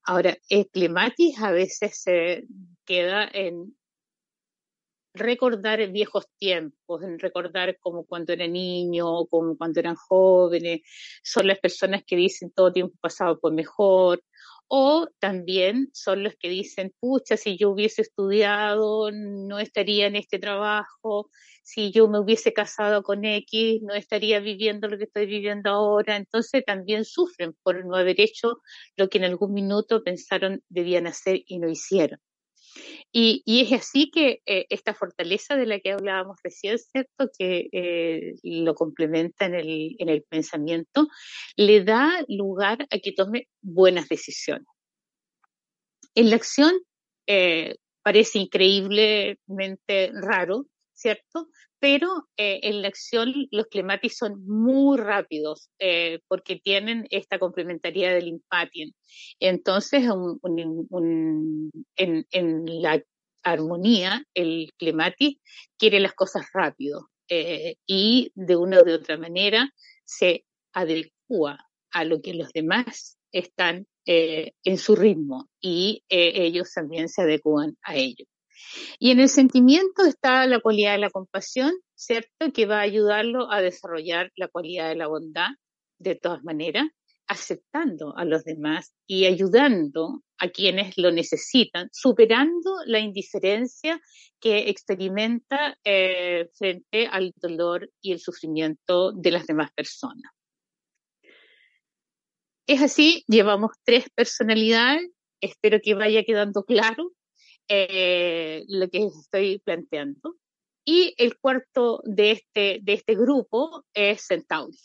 ahora, 0.04 0.38
Clematis 0.72 1.40
a 1.42 1.52
veces 1.52 2.02
se 2.02 2.44
queda 2.92 3.30
en 3.32 3.74
recordar 5.14 5.88
viejos 5.92 6.26
tiempos, 6.38 7.04
en 7.04 7.20
recordar 7.20 7.78
como 7.80 8.06
cuando 8.06 8.34
era 8.34 8.48
niño, 8.48 9.26
como 9.28 9.58
cuando 9.58 9.80
eran 9.80 9.96
jóvenes, 9.96 10.82
son 11.24 11.48
las 11.48 11.60
personas 11.60 12.04
que 12.06 12.18
dicen 12.18 12.52
todo 12.52 12.74
tiempo 12.74 12.98
pasado 13.00 13.38
fue 13.40 13.54
mejor, 13.54 14.22
o 14.68 15.08
también 15.20 15.90
son 15.94 16.24
los 16.24 16.36
que 16.36 16.50
dicen, 16.50 16.94
pucha, 17.00 17.38
si 17.38 17.58
yo 17.58 17.70
hubiese 17.70 18.02
estudiado, 18.02 19.10
no 19.12 19.60
estaría 19.60 20.08
en 20.08 20.18
este 20.18 20.38
trabajo, 20.38 21.30
si 21.64 21.92
yo 21.92 22.10
me 22.10 22.20
hubiese 22.20 22.52
casado 22.52 23.04
con 23.04 23.24
X, 23.24 23.82
no 23.84 23.94
estaría 23.94 24.42
viviendo 24.42 24.90
lo 24.90 24.98
que 24.98 25.06
estoy 25.06 25.28
viviendo 25.28 25.70
ahora. 25.72 26.18
Entonces 26.18 26.64
también 26.66 27.06
sufren 27.06 27.54
por 27.64 27.86
no 27.86 27.96
haber 27.96 28.20
hecho 28.20 28.62
lo 28.98 29.10
que 29.10 29.20
en 29.20 29.26
algún 29.26 29.54
minuto 29.54 30.04
pensaron 30.04 30.62
debían 30.70 31.08
hacer 31.08 31.42
y 31.46 31.60
no 31.60 31.70
hicieron. 31.70 32.20
Y, 33.12 33.44
es 33.46 33.72
así 33.74 34.10
que 34.12 34.42
eh, 34.46 34.66
esta 34.70 34.94
fortaleza 34.94 35.56
de 35.56 35.66
la 35.66 35.80
que 35.80 35.92
hablábamos 35.92 36.38
recién, 36.44 36.78
¿cierto? 36.80 37.30
Que 37.38 37.70
eh, 37.72 38.36
lo 38.44 38.74
complementa 38.76 39.46
en 39.46 39.56
el, 39.56 39.96
en 40.00 40.10
el 40.10 40.24
pensamiento, 40.24 41.08
le 41.56 41.84
da 41.84 42.24
lugar 42.28 42.88
a 42.90 43.00
que 43.00 43.12
tome 43.12 43.48
buenas 43.62 44.08
decisiones. 44.08 44.68
En 46.16 46.30
la 46.30 46.36
acción 46.36 46.74
eh, 47.28 47.76
parece 48.04 48.40
increíblemente 48.40 50.12
raro, 50.14 50.66
¿cierto? 50.94 51.48
Pero 51.82 52.28
eh, 52.38 52.60
en 52.62 52.84
la 52.84 52.90
acción 52.90 53.34
los 53.50 53.66
clematis 53.66 54.16
son 54.16 54.46
muy 54.46 55.00
rápidos 55.00 55.72
eh, 55.80 56.20
porque 56.28 56.58
tienen 56.58 57.08
esta 57.10 57.40
complementariedad 57.40 58.14
del 58.14 58.28
impatien. 58.28 58.94
Entonces, 59.40 60.04
en, 61.96 62.66
la 62.66 63.04
armonía, 63.44 64.24
el 64.36 64.70
clematis 64.78 65.38
quiere 65.80 66.00
las 66.00 66.14
cosas 66.14 66.46
rápido 66.54 67.10
eh, 67.28 67.78
y 67.88 68.32
de 68.36 68.56
una 68.56 68.82
u 68.82 68.86
de 68.86 68.94
otra 68.94 69.18
manera 69.18 69.74
se 70.06 70.46
adecua 70.74 71.68
a 71.92 72.04
lo 72.06 72.22
que 72.22 72.36
los 72.36 72.54
demás 72.54 73.18
están 73.32 73.88
en 74.06 74.78
su 74.78 74.96
ritmo 74.96 75.48
y 75.60 76.04
ellos 76.10 76.74
también 76.74 77.08
se 77.08 77.22
adecuan 77.22 77.78
a 77.84 77.96
ello. 77.96 78.26
Y 79.00 79.12
en 79.12 79.20
el 79.20 79.30
sentimiento 79.30 80.06
está 80.06 80.46
la 80.48 80.60
cualidad 80.60 80.94
de 80.94 81.00
la 81.00 81.10
compasión, 81.10 81.72
¿cierto? 81.96 82.52
Que 82.54 82.66
va 82.66 82.80
a 82.80 82.82
ayudarlo 82.82 83.52
a 83.52 83.62
desarrollar 83.62 84.32
la 84.36 84.48
cualidad 84.48 84.90
de 84.90 84.96
la 84.96 85.08
bondad 85.08 85.50
de 86.00 86.16
todas 86.16 86.44
maneras, 86.44 86.86
aceptando 87.28 88.14
a 88.18 88.26
los 88.26 88.44
demás 88.44 88.94
y 89.08 89.26
ayudando 89.26 90.22
a 90.38 90.50
quienes 90.50 90.98
lo 90.98 91.12
necesitan, 91.12 91.88
superando 91.92 92.72
la 92.86 93.00
indiferencia 93.00 94.02
que 94.40 94.70
experimenta 94.70 95.78
eh, 95.84 96.50
frente 96.58 97.08
al 97.08 97.32
dolor 97.36 97.90
y 98.02 98.12
el 98.12 98.20
sufrimiento 98.20 99.12
de 99.14 99.32
las 99.32 99.46
demás 99.46 99.72
personas. 99.74 100.32
Es 102.68 102.82
así, 102.82 103.24
llevamos 103.28 103.72
tres 103.84 104.06
personalidades, 104.16 105.10
espero 105.42 105.80
que 105.84 105.94
vaya 105.94 106.24
quedando 106.24 106.64
claro 106.64 107.12
eh, 107.74 108.66
lo 108.68 108.90
que 108.90 109.06
estoy 109.06 109.60
planteando. 109.60 110.36
Y 110.84 111.16
el 111.18 111.38
cuarto 111.38 112.02
de 112.04 112.32
este, 112.32 112.80
de 112.82 112.94
este 112.94 113.16
grupo 113.16 113.86
es 113.94 114.26
Centauri. 114.28 114.78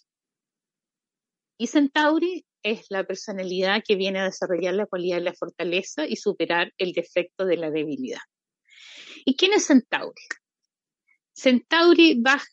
Y 1.59 1.67
Centauri 1.67 2.47
es 2.63 2.87
la 2.91 3.03
personalidad 3.03 3.83
que 3.85 3.97
viene 3.97 4.21
a 4.21 4.27
desarrollar 4.27 4.75
la 4.75 4.87
cualidad 4.87 5.17
de 5.17 5.25
la 5.25 5.35
fortaleza 5.35 6.07
y 6.07 6.15
superar 6.15 6.73
el 6.79 6.93
defecto 6.93 7.45
de 7.45 7.57
la 7.57 7.71
debilidad. 7.71 8.21
¿Y 9.25 9.35
quién 9.35 9.53
es 9.55 9.67
Centauri? 9.67 10.23
Centauri 11.35 12.21
Bach 12.21 12.47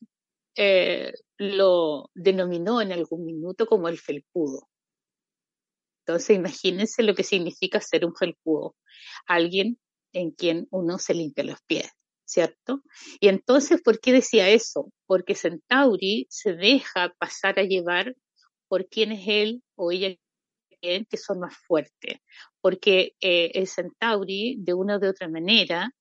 eh, 0.56 1.14
lo 1.38 2.10
denominó 2.16 2.82
en 2.82 2.92
algún 2.92 3.24
minuto 3.24 3.68
como 3.68 3.88
el 3.88 4.00
felpudo. 4.00 4.68
Entonces 6.08 6.36
imagínense 6.38 7.04
lo 7.04 7.14
que 7.14 7.24
significa 7.24 7.80
ser 7.80 8.04
un 8.04 8.16
felpudo, 8.16 8.76
alguien 9.28 9.78
en 10.14 10.32
quien 10.32 10.68
uno 10.72 11.00
se 11.00 11.14
limpia 11.14 11.44
los 11.44 11.62
pies, 11.66 11.90
¿cierto? 12.26 12.82
Y 13.20 13.28
entonces, 13.28 13.82
¿por 13.82 14.00
qué 14.00 14.14
decía 14.14 14.50
eso? 14.50 14.92
Porque 15.06 15.36
Centauri 15.36 16.28
se 16.30 16.54
deja 16.54 17.14
pasar 17.20 17.60
a 17.60 17.64
llevar 17.64 18.16
por 18.68 18.88
quién 18.88 19.12
es 19.12 19.28
él 19.28 19.64
o 19.76 19.92
ella 19.92 20.16
que 20.82 21.18
son 21.18 21.40
más 21.40 21.56
fuertes, 21.66 22.20
porque 22.60 23.16
eh, 23.22 23.52
el 23.54 23.68
Centauri, 23.68 24.58
de 24.60 24.74
una 24.74 24.98
u 24.98 25.00
de 25.00 25.10
otra 25.10 25.30
manera, 25.30 25.92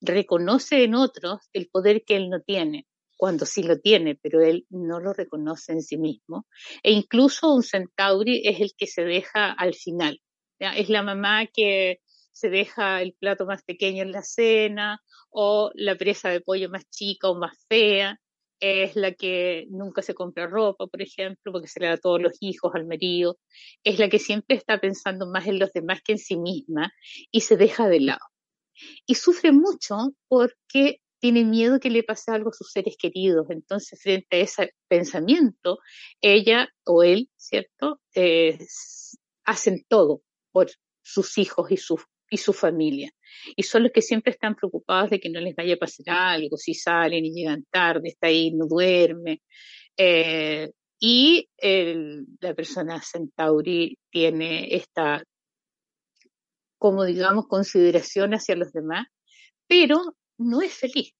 reconoce 0.00 0.84
en 0.84 0.94
otros 0.94 1.40
el 1.52 1.68
poder 1.68 2.04
que 2.04 2.16
él 2.16 2.30
no 2.30 2.40
tiene, 2.40 2.86
cuando 3.16 3.44
sí 3.44 3.62
lo 3.62 3.78
tiene, 3.78 4.16
pero 4.16 4.40
él 4.40 4.66
no 4.70 4.98
lo 4.98 5.12
reconoce 5.12 5.72
en 5.72 5.82
sí 5.82 5.98
mismo. 5.98 6.46
E 6.82 6.90
incluso 6.90 7.52
un 7.52 7.62
Centauri 7.62 8.40
es 8.44 8.60
el 8.60 8.72
que 8.76 8.86
se 8.86 9.02
deja 9.04 9.52
al 9.52 9.74
final. 9.74 10.22
Es 10.58 10.88
la 10.88 11.02
mamá 11.02 11.46
que 11.46 12.00
se 12.40 12.50
deja 12.50 13.02
el 13.02 13.14
plato 13.14 13.46
más 13.46 13.62
pequeño 13.62 14.02
en 14.02 14.12
la 14.12 14.22
cena 14.22 15.02
o 15.30 15.70
la 15.74 15.96
presa 15.96 16.30
de 16.30 16.40
pollo 16.40 16.70
más 16.70 16.88
chica 16.90 17.28
o 17.28 17.34
más 17.34 17.56
fea. 17.68 18.18
Es 18.60 18.94
la 18.96 19.12
que 19.12 19.66
nunca 19.70 20.02
se 20.02 20.14
compra 20.14 20.46
ropa, 20.46 20.86
por 20.86 21.00
ejemplo, 21.02 21.52
porque 21.52 21.68
se 21.68 21.80
le 21.80 21.86
da 21.86 21.94
a 21.94 21.98
todos 21.98 22.20
los 22.20 22.36
hijos, 22.40 22.72
al 22.74 22.86
marido. 22.86 23.38
Es 23.84 23.98
la 23.98 24.08
que 24.08 24.18
siempre 24.18 24.56
está 24.56 24.78
pensando 24.78 25.26
más 25.26 25.46
en 25.46 25.58
los 25.58 25.72
demás 25.72 26.00
que 26.02 26.12
en 26.12 26.18
sí 26.18 26.36
misma 26.36 26.92
y 27.30 27.40
se 27.42 27.56
deja 27.56 27.88
de 27.88 28.00
lado 28.00 28.20
y 29.06 29.14
sufre 29.14 29.52
mucho 29.52 29.96
porque 30.28 31.00
tiene 31.18 31.44
miedo 31.44 31.80
que 31.80 31.90
le 31.90 32.02
pase 32.02 32.30
algo 32.30 32.50
a 32.50 32.54
sus 32.54 32.72
seres 32.72 32.96
queridos. 32.98 33.46
Entonces, 33.50 34.00
frente 34.00 34.36
a 34.36 34.40
ese 34.40 34.74
pensamiento, 34.88 35.78
ella 36.20 36.68
o 36.84 37.02
él, 37.02 37.28
¿cierto? 37.36 38.00
Eh, 38.14 38.58
hacen 39.44 39.84
todo 39.88 40.22
por 40.50 40.70
sus 41.02 41.36
hijos 41.38 41.70
y 41.70 41.76
su, 41.76 42.00
y 42.30 42.38
su 42.38 42.52
familia. 42.52 43.10
Y 43.56 43.64
son 43.64 43.82
los 43.82 43.92
que 43.92 44.02
siempre 44.02 44.32
están 44.32 44.54
preocupados 44.54 45.10
de 45.10 45.20
que 45.20 45.28
no 45.28 45.40
les 45.40 45.54
vaya 45.54 45.74
a 45.74 45.78
pasar 45.78 46.04
algo, 46.08 46.56
si 46.56 46.74
salen 46.74 47.24
y 47.24 47.32
llegan 47.32 47.64
tarde, 47.70 48.08
está 48.08 48.28
ahí, 48.28 48.52
no 48.52 48.66
duerme. 48.66 49.42
Eh, 49.96 50.70
y 50.98 51.48
la 52.40 52.54
persona 52.54 53.02
Centauri 53.02 53.98
tiene 54.10 54.74
esta 54.74 55.22
como 56.78 57.04
digamos 57.04 57.46
consideración 57.46 58.32
hacia 58.32 58.56
los 58.56 58.72
demás, 58.72 59.06
pero 59.66 60.16
no 60.38 60.62
es 60.62 60.72
feliz. 60.74 61.12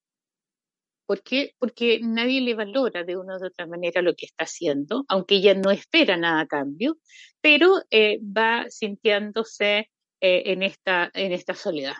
¿Por 1.06 1.22
qué? 1.22 1.54
Porque 1.58 2.00
nadie 2.02 2.40
le 2.40 2.54
valora 2.54 3.04
de 3.04 3.16
una 3.16 3.36
u 3.36 3.44
otra 3.44 3.66
manera 3.66 4.00
lo 4.00 4.14
que 4.14 4.26
está 4.26 4.44
haciendo, 4.44 5.04
aunque 5.08 5.36
ella 5.36 5.54
no 5.54 5.70
espera 5.70 6.16
nada 6.16 6.42
a 6.42 6.46
cambio, 6.46 6.96
pero 7.40 7.74
eh, 7.90 8.20
va 8.22 8.66
sintiéndose 8.70 9.90
eh, 10.20 10.52
en, 10.52 10.62
esta, 10.62 11.10
en 11.14 11.32
esta 11.32 11.54
soledad. 11.54 11.96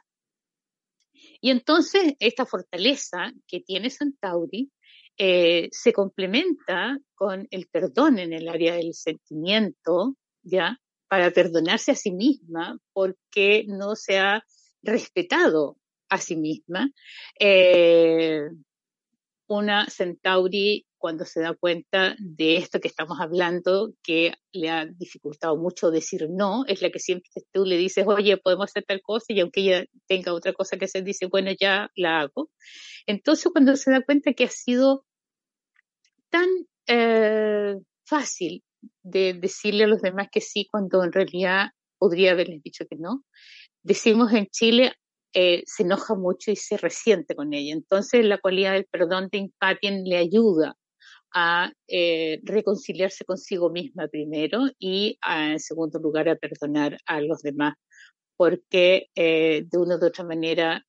Y 1.40 1.50
entonces 1.50 2.14
esta 2.18 2.46
fortaleza 2.46 3.33
que 3.46 3.61
tiene 3.61 3.90
Santauri 3.90 4.70
eh, 5.16 5.68
se 5.72 5.92
complementa 5.92 6.98
con 7.14 7.46
el 7.50 7.66
perdón 7.68 8.18
en 8.18 8.33
el 8.33 8.48
área 8.48 8.74
del 8.74 8.94
sentimiento, 8.94 10.16
¿ya? 10.42 10.78
para 11.09 11.33
perdonarse 11.33 11.90
a 11.90 11.96
sí 11.96 12.12
misma 12.12 12.78
porque 12.92 13.64
no 13.66 13.96
se 13.96 14.18
ha 14.18 14.44
respetado 14.83 15.76
a 16.09 16.18
sí 16.18 16.37
misma. 16.37 16.90
Eh, 17.38 18.42
una 19.48 19.87
Centauri, 19.90 20.87
cuando 21.00 21.24
se 21.24 21.40
da 21.40 21.54
cuenta 21.54 22.14
de 22.18 22.58
esto 22.58 22.78
que 22.78 22.88
estamos 22.88 23.18
hablando, 23.20 23.92
que 24.04 24.34
le 24.52 24.70
ha 24.70 24.86
dificultado 24.86 25.56
mucho 25.56 25.90
decir 25.90 26.28
no, 26.30 26.64
es 26.68 26.82
la 26.82 26.90
que 26.90 27.00
siempre 27.00 27.30
tú 27.52 27.64
le 27.64 27.76
dices, 27.76 28.06
oye, 28.06 28.36
podemos 28.36 28.70
hacer 28.70 28.84
tal 28.84 29.00
cosa, 29.02 29.26
y 29.30 29.40
aunque 29.40 29.62
ella 29.62 29.86
tenga 30.06 30.34
otra 30.34 30.52
cosa 30.52 30.76
que 30.76 30.84
hacer, 30.84 31.02
dice, 31.02 31.26
bueno, 31.26 31.50
ya 31.58 31.90
la 31.96 32.20
hago. 32.20 32.50
Entonces, 33.06 33.50
cuando 33.52 33.74
se 33.76 33.90
da 33.90 34.02
cuenta 34.02 34.34
que 34.34 34.44
ha 34.44 34.50
sido 34.50 35.04
tan 36.28 36.48
eh, 36.86 37.76
fácil 38.04 38.62
de 39.02 39.34
decirle 39.34 39.84
a 39.84 39.88
los 39.88 40.02
demás 40.02 40.28
que 40.30 40.40
sí 40.40 40.66
cuando 40.70 41.02
en 41.02 41.12
realidad 41.12 41.70
podría 41.98 42.32
haberles 42.32 42.62
dicho 42.62 42.84
que 42.88 42.96
no. 42.96 43.24
Decimos 43.82 44.32
en 44.32 44.46
Chile, 44.48 44.92
eh, 45.32 45.62
se 45.66 45.84
enoja 45.84 46.14
mucho 46.14 46.50
y 46.50 46.56
se 46.56 46.76
resiente 46.76 47.34
con 47.34 47.52
ella. 47.54 47.72
Entonces 47.72 48.24
la 48.24 48.38
cualidad 48.38 48.72
del 48.72 48.86
perdón 48.86 49.28
de 49.30 49.38
Impatien 49.38 50.04
le 50.04 50.16
ayuda 50.16 50.76
a 51.32 51.72
eh, 51.88 52.40
reconciliarse 52.42 53.24
consigo 53.24 53.70
misma 53.70 54.08
primero 54.08 54.62
y 54.78 55.18
en 55.26 55.60
segundo 55.60 55.98
lugar 55.98 56.28
a 56.28 56.36
perdonar 56.36 56.98
a 57.06 57.20
los 57.20 57.42
demás, 57.42 57.74
porque 58.36 59.08
eh, 59.14 59.64
de 59.70 59.78
una 59.78 59.96
u 59.96 60.04
otra 60.04 60.24
manera 60.24 60.84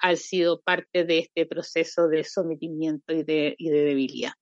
ha 0.00 0.16
sido 0.16 0.60
parte 0.60 1.04
de 1.04 1.18
este 1.20 1.46
proceso 1.46 2.08
de 2.08 2.24
sometimiento 2.24 3.12
y 3.14 3.22
de, 3.22 3.54
y 3.58 3.70
de 3.70 3.84
debilidad. 3.84 4.32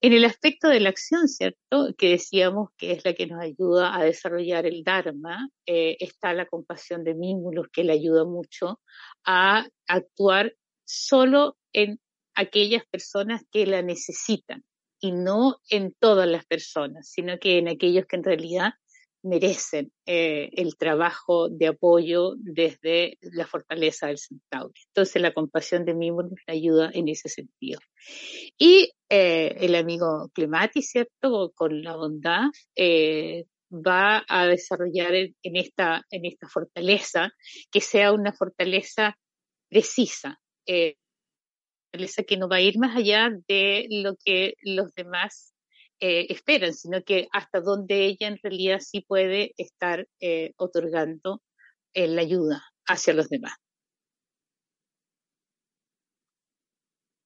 En 0.00 0.12
el 0.12 0.24
aspecto 0.24 0.68
de 0.68 0.78
la 0.78 0.90
acción, 0.90 1.26
¿cierto? 1.26 1.92
Que 1.98 2.10
decíamos 2.10 2.68
que 2.76 2.92
es 2.92 3.04
la 3.04 3.14
que 3.14 3.26
nos 3.26 3.42
ayuda 3.42 3.96
a 3.96 4.04
desarrollar 4.04 4.64
el 4.64 4.84
Dharma, 4.84 5.48
eh, 5.66 5.96
está 5.98 6.32
la 6.34 6.46
compasión 6.46 7.02
de 7.02 7.16
Mímulos, 7.16 7.66
que 7.72 7.82
le 7.82 7.94
ayuda 7.94 8.24
mucho 8.24 8.80
a 9.24 9.66
actuar 9.88 10.54
solo 10.84 11.56
en 11.72 11.98
aquellas 12.38 12.84
personas 12.88 13.42
que 13.50 13.66
la 13.66 13.82
necesitan 13.82 14.64
y 15.00 15.12
no 15.12 15.56
en 15.68 15.92
todas 15.98 16.28
las 16.28 16.46
personas, 16.46 17.10
sino 17.10 17.38
que 17.38 17.58
en 17.58 17.68
aquellos 17.68 18.06
que 18.06 18.16
en 18.16 18.24
realidad 18.24 18.72
merecen 19.22 19.92
eh, 20.06 20.48
el 20.52 20.76
trabajo 20.76 21.48
de 21.48 21.66
apoyo 21.66 22.34
desde 22.36 23.18
la 23.20 23.44
fortaleza 23.46 24.06
del 24.06 24.18
centauri. 24.18 24.80
Entonces 24.94 25.20
la 25.20 25.34
compasión 25.34 25.84
de 25.84 25.94
mí 25.94 26.12
nos 26.12 26.30
ayuda 26.46 26.90
en 26.94 27.08
ese 27.08 27.28
sentido. 27.28 27.80
Y 28.56 28.92
eh, 29.08 29.56
el 29.60 29.74
amigo 29.74 30.30
Clemati, 30.32 30.82
¿cierto? 30.82 31.52
Con 31.56 31.82
la 31.82 31.96
bondad, 31.96 32.44
eh, 32.76 33.46
va 33.72 34.24
a 34.28 34.46
desarrollar 34.46 35.12
en, 35.14 35.34
esta, 35.42 36.04
en 36.10 36.24
esta 36.24 36.48
fortaleza, 36.48 37.32
que 37.72 37.80
sea 37.80 38.12
una 38.12 38.32
fortaleza 38.32 39.18
precisa, 39.68 40.40
fortaleza 41.90 42.22
que 42.22 42.36
no 42.36 42.48
va 42.48 42.56
a 42.56 42.60
ir 42.60 42.78
más 42.78 42.96
allá 42.96 43.30
de 43.48 43.86
lo 43.90 44.16
que 44.16 44.54
los 44.62 44.94
demás 44.94 45.54
eh, 46.00 46.26
esperan, 46.30 46.74
sino 46.74 47.02
que 47.02 47.28
hasta 47.32 47.60
donde 47.60 48.06
ella 48.06 48.28
en 48.28 48.38
realidad 48.42 48.80
sí 48.80 49.00
puede 49.00 49.54
estar 49.56 50.06
eh, 50.20 50.52
otorgando 50.56 51.42
eh, 51.94 52.08
la 52.08 52.22
ayuda 52.22 52.62
hacia 52.86 53.14
los 53.14 53.28
demás. 53.28 53.54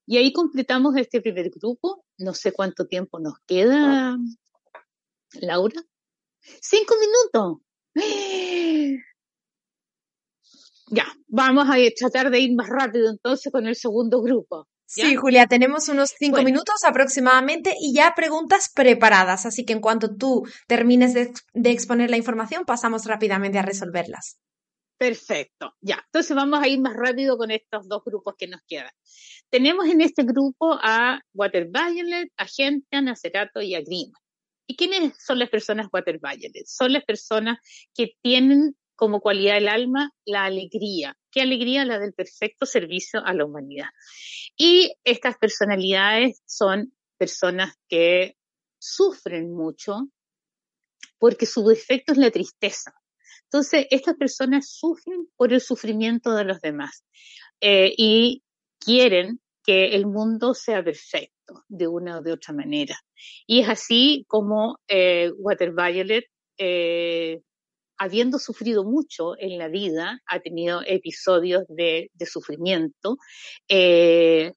Y 0.07 0.16
ahí 0.16 0.33
completamos 0.33 0.96
este 0.96 1.20
primer 1.20 1.51
grupo. 1.51 2.05
No 2.18 2.35
sé 2.35 2.53
cuánto 2.53 2.87
tiempo 2.87 3.20
nos 3.20 3.35
queda, 3.46 4.16
Laura. 5.40 5.81
Cinco 6.40 6.94
minutos. 6.98 7.62
Ya, 10.94 11.07
vamos 11.26 11.68
a 11.70 11.76
tratar 11.98 12.31
de 12.31 12.38
ir 12.38 12.55
más 12.55 12.68
rápido 12.68 13.09
entonces 13.09 13.50
con 13.50 13.66
el 13.66 13.74
segundo 13.76 14.20
grupo. 14.20 14.68
Sí, 14.85 15.16
Julia, 15.16 15.46
tenemos 15.46 15.88
unos 15.88 16.11
cinco 16.18 16.42
minutos 16.42 16.85
aproximadamente 16.85 17.74
y 17.81 17.94
ya 17.94 18.12
preguntas 18.14 18.70
preparadas, 18.74 19.46
así 19.46 19.64
que 19.64 19.72
en 19.72 19.81
cuanto 19.81 20.14
tú 20.14 20.42
termines 20.68 21.14
de, 21.14 21.33
exponer 21.70 22.11
la 22.11 22.18
información, 22.18 22.66
pasamos 22.66 23.07
rápidamente 23.07 23.59
a 23.59 23.62
resolverlas. 23.62 24.38
Perfecto, 24.98 25.72
ya. 25.81 25.98
Entonces 26.05 26.37
vamos 26.37 26.62
a 26.62 26.68
ir 26.68 26.78
más 26.78 26.94
rápido 26.94 27.38
con 27.38 27.50
estos 27.50 27.88
dos 27.88 28.02
grupos 28.05 28.35
que 28.37 28.48
nos 28.48 28.61
quedan. 28.68 28.92
Tenemos 29.48 29.87
en 29.87 30.02
este 30.02 30.24
grupo 30.24 30.78
a 30.83 31.22
Water 31.33 31.68
Violet, 31.70 32.31
a 32.37 32.44
Gentian, 32.46 33.09
a 33.09 33.16
Cerato 33.16 33.62
y 33.62 33.74
a 33.74 33.81
Grima. 33.81 34.18
¿Y 34.66 34.76
quiénes 34.76 35.14
son 35.24 35.38
las 35.38 35.48
personas 35.48 35.88
Water 35.90 36.20
Violet? 36.22 36.66
Son 36.66 36.92
las 36.92 37.05
personas 37.05 37.59
que 37.94 38.12
tienen 38.20 38.76
como 39.03 39.21
cualidad 39.21 39.55
del 39.55 39.67
alma 39.67 40.12
la 40.25 40.45
alegría. 40.45 41.19
¿Qué 41.33 41.41
alegría? 41.41 41.85
La 41.85 41.99
del 41.99 42.12
perfecto 42.12 42.67
servicio 42.67 43.21
a 43.27 43.35
la 43.35 43.45
humanidad. 43.45 43.88
Y 44.57 44.95
estas 45.03 45.37
personalidades 45.38 46.41
son 46.47 46.95
personas 47.19 47.75
que 47.88 48.37
sufren 48.79 49.53
mucho 49.53 50.07
porque 51.19 51.47
su 51.47 51.67
defecto 51.67 52.12
es 52.12 52.19
la 52.19 52.31
tristeza. 52.31 52.93
Entonces, 53.47 53.88
estas 53.91 54.15
personas 54.15 54.71
sufren 54.71 55.27
por 55.35 55.53
el 55.53 55.61
sufrimiento 55.61 56.37
de 56.37 56.45
los 56.45 56.61
demás 56.61 57.05
eh, 57.61 57.93
y 57.97 58.45
quieren 58.79 59.41
que 59.65 59.97
el 59.97 60.07
mundo 60.07 60.55
sea 60.55 60.85
perfecto. 60.85 61.65
de 61.67 61.88
una 61.88 62.19
o 62.19 62.23
de 62.23 62.33
otra 62.35 62.55
manera. 62.55 62.97
Y 63.49 63.62
es 63.62 63.69
así 63.69 64.25
como 64.29 64.79
eh, 64.87 65.33
Water 65.38 65.73
Violet, 65.73 66.27
eh, 66.57 67.43
habiendo 68.03 68.41
sufrido 68.41 68.83
mucho 68.83 69.38
en 69.38 69.59
la 69.59 69.69
vida, 69.69 70.21
ha 70.27 70.41
tenido 70.41 70.83
episodios 70.85 71.62
de, 71.69 72.11
sufrimiento, 72.27 73.17
eh, 73.69 74.55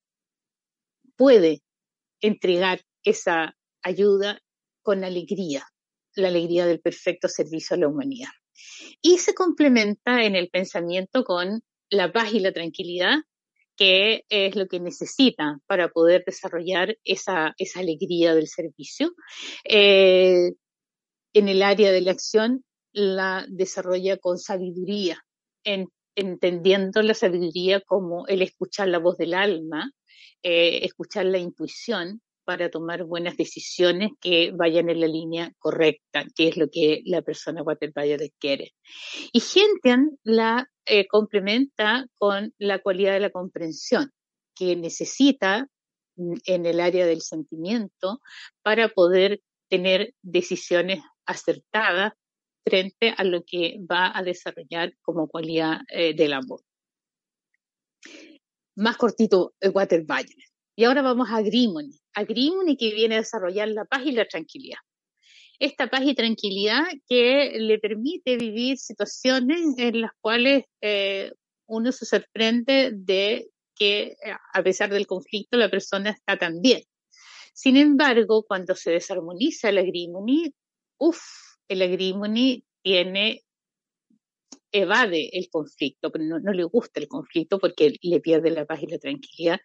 puede 1.15 1.61
entregar 2.21 2.81
esa 3.03 3.55
ayuda 3.83 4.41
con 4.81 5.03
alegría, 5.03 5.67
la 6.15 6.29
alegría 6.29 6.65
del 6.65 6.79
perfecto 6.79 7.27
servicio 7.27 7.75
a 7.75 7.79
la 7.79 7.87
humanidad. 7.87 8.31
Y 8.99 9.19
se 9.19 9.35
complementa 9.35 10.23
en 10.23 10.35
el 10.35 10.49
pensamiento 10.49 11.23
con 11.23 11.61
la 11.91 12.11
paz 12.11 12.33
y 12.33 12.39
la 12.39 12.51
tranquilidad, 12.51 13.19
que 13.77 14.23
es 14.29 14.55
lo 14.55 14.65
que 14.65 14.79
necesita 14.79 15.59
para 15.67 15.89
poder 15.89 16.23
desarrollar 16.25 16.97
esa, 17.03 17.53
esa 17.59 17.81
alegría 17.81 18.33
del 18.33 18.47
servicio. 18.47 19.13
Eh, 19.65 20.53
en 21.33 21.49
el 21.49 21.61
área 21.61 21.91
de 21.91 22.01
la 22.01 22.11
acción 22.11 22.63
la 22.95 23.45
desarrolla 23.49 24.17
con 24.17 24.39
sabiduría, 24.39 25.21
entendiendo 26.15 27.01
la 27.01 27.13
sabiduría 27.13 27.81
como 27.81 28.25
el 28.27 28.41
escuchar 28.41 28.87
la 28.87 28.99
voz 28.99 29.17
del 29.17 29.33
alma, 29.33 29.91
eh, 30.41 30.85
escuchar 30.85 31.25
la 31.25 31.37
intuición 31.37 32.21
para 32.45 32.69
tomar 32.69 33.03
buenas 33.03 33.35
decisiones 33.35 34.11
que 34.21 34.51
vayan 34.51 34.89
en 34.89 35.01
la 35.01 35.07
línea 35.07 35.51
correcta, 35.59 36.25
que 36.35 36.47
es 36.47 36.55
lo 36.55 36.69
que 36.69 37.01
la 37.05 37.21
persona 37.21 37.63
Waterbury 37.63 38.33
quiere. 38.39 38.73
Y 39.33 39.41
Gentian 39.41 40.17
la 40.23 40.69
eh, 40.85 41.05
complementa 41.07 42.05
con 42.17 42.53
la 42.59 42.79
cualidad 42.79 43.13
de 43.13 43.19
la 43.19 43.29
comprensión, 43.31 44.11
que 44.55 44.77
necesita 44.77 45.67
mm, 46.15 46.35
en 46.45 46.65
el 46.65 46.79
área 46.79 47.05
del 47.05 47.21
sentimiento 47.21 48.21
para 48.61 48.87
poder 48.87 49.41
tener 49.67 50.13
decisiones 50.21 51.01
acertadas 51.25 52.13
frente 52.65 53.13
a 53.15 53.23
lo 53.23 53.43
que 53.45 53.77
va 53.79 54.11
a 54.17 54.23
desarrollar 54.23 54.93
como 55.01 55.27
cualidad 55.27 55.81
eh, 55.89 56.15
del 56.15 56.33
amor. 56.33 56.61
Más 58.75 58.97
cortito, 58.97 59.53
el 59.61 59.71
Water 59.71 60.05
Y 60.75 60.83
ahora 60.83 61.01
vamos 61.01 61.29
a 61.31 61.41
Grimony. 61.41 61.97
A 62.15 62.23
Grimony 62.23 62.75
que 62.75 62.93
viene 62.93 63.15
a 63.15 63.19
desarrollar 63.19 63.69
la 63.69 63.85
paz 63.85 64.01
y 64.05 64.11
la 64.11 64.25
tranquilidad. 64.25 64.79
Esta 65.59 65.87
paz 65.87 66.01
y 66.03 66.15
tranquilidad 66.15 66.83
que 67.07 67.53
le 67.57 67.79
permite 67.79 68.35
vivir 68.35 68.77
situaciones 68.77 69.77
en 69.77 70.01
las 70.01 70.11
cuales 70.19 70.65
eh, 70.81 71.31
uno 71.67 71.91
se 71.91 72.05
sorprende 72.05 72.91
de 72.93 73.47
que 73.75 74.15
a 74.53 74.63
pesar 74.63 74.89
del 74.89 75.07
conflicto 75.07 75.57
la 75.57 75.69
persona 75.69 76.09
está 76.09 76.37
tan 76.37 76.61
bien. 76.61 76.81
Sin 77.53 77.77
embargo, 77.77 78.43
cuando 78.43 78.75
se 78.75 78.91
desarmoniza 78.91 79.69
el 79.69 79.77
agrimony, 79.77 80.53
uff, 80.97 81.54
el 81.67 81.81
agrimony 81.81 82.63
tiene 82.81 83.45
evade 84.75 85.29
el 85.33 85.49
conflicto, 85.49 86.11
pero 86.11 86.23
no, 86.25 86.51
le 86.51 86.63
gusta 86.65 86.99
el 86.99 87.07
conflicto 87.07 87.59
porque 87.59 87.95
le 88.01 88.19
pierde 88.19 88.51
la 88.51 88.65
paz 88.65 88.83
y 88.83 88.87
la 88.87 88.99
tranquilidad. 88.99 89.59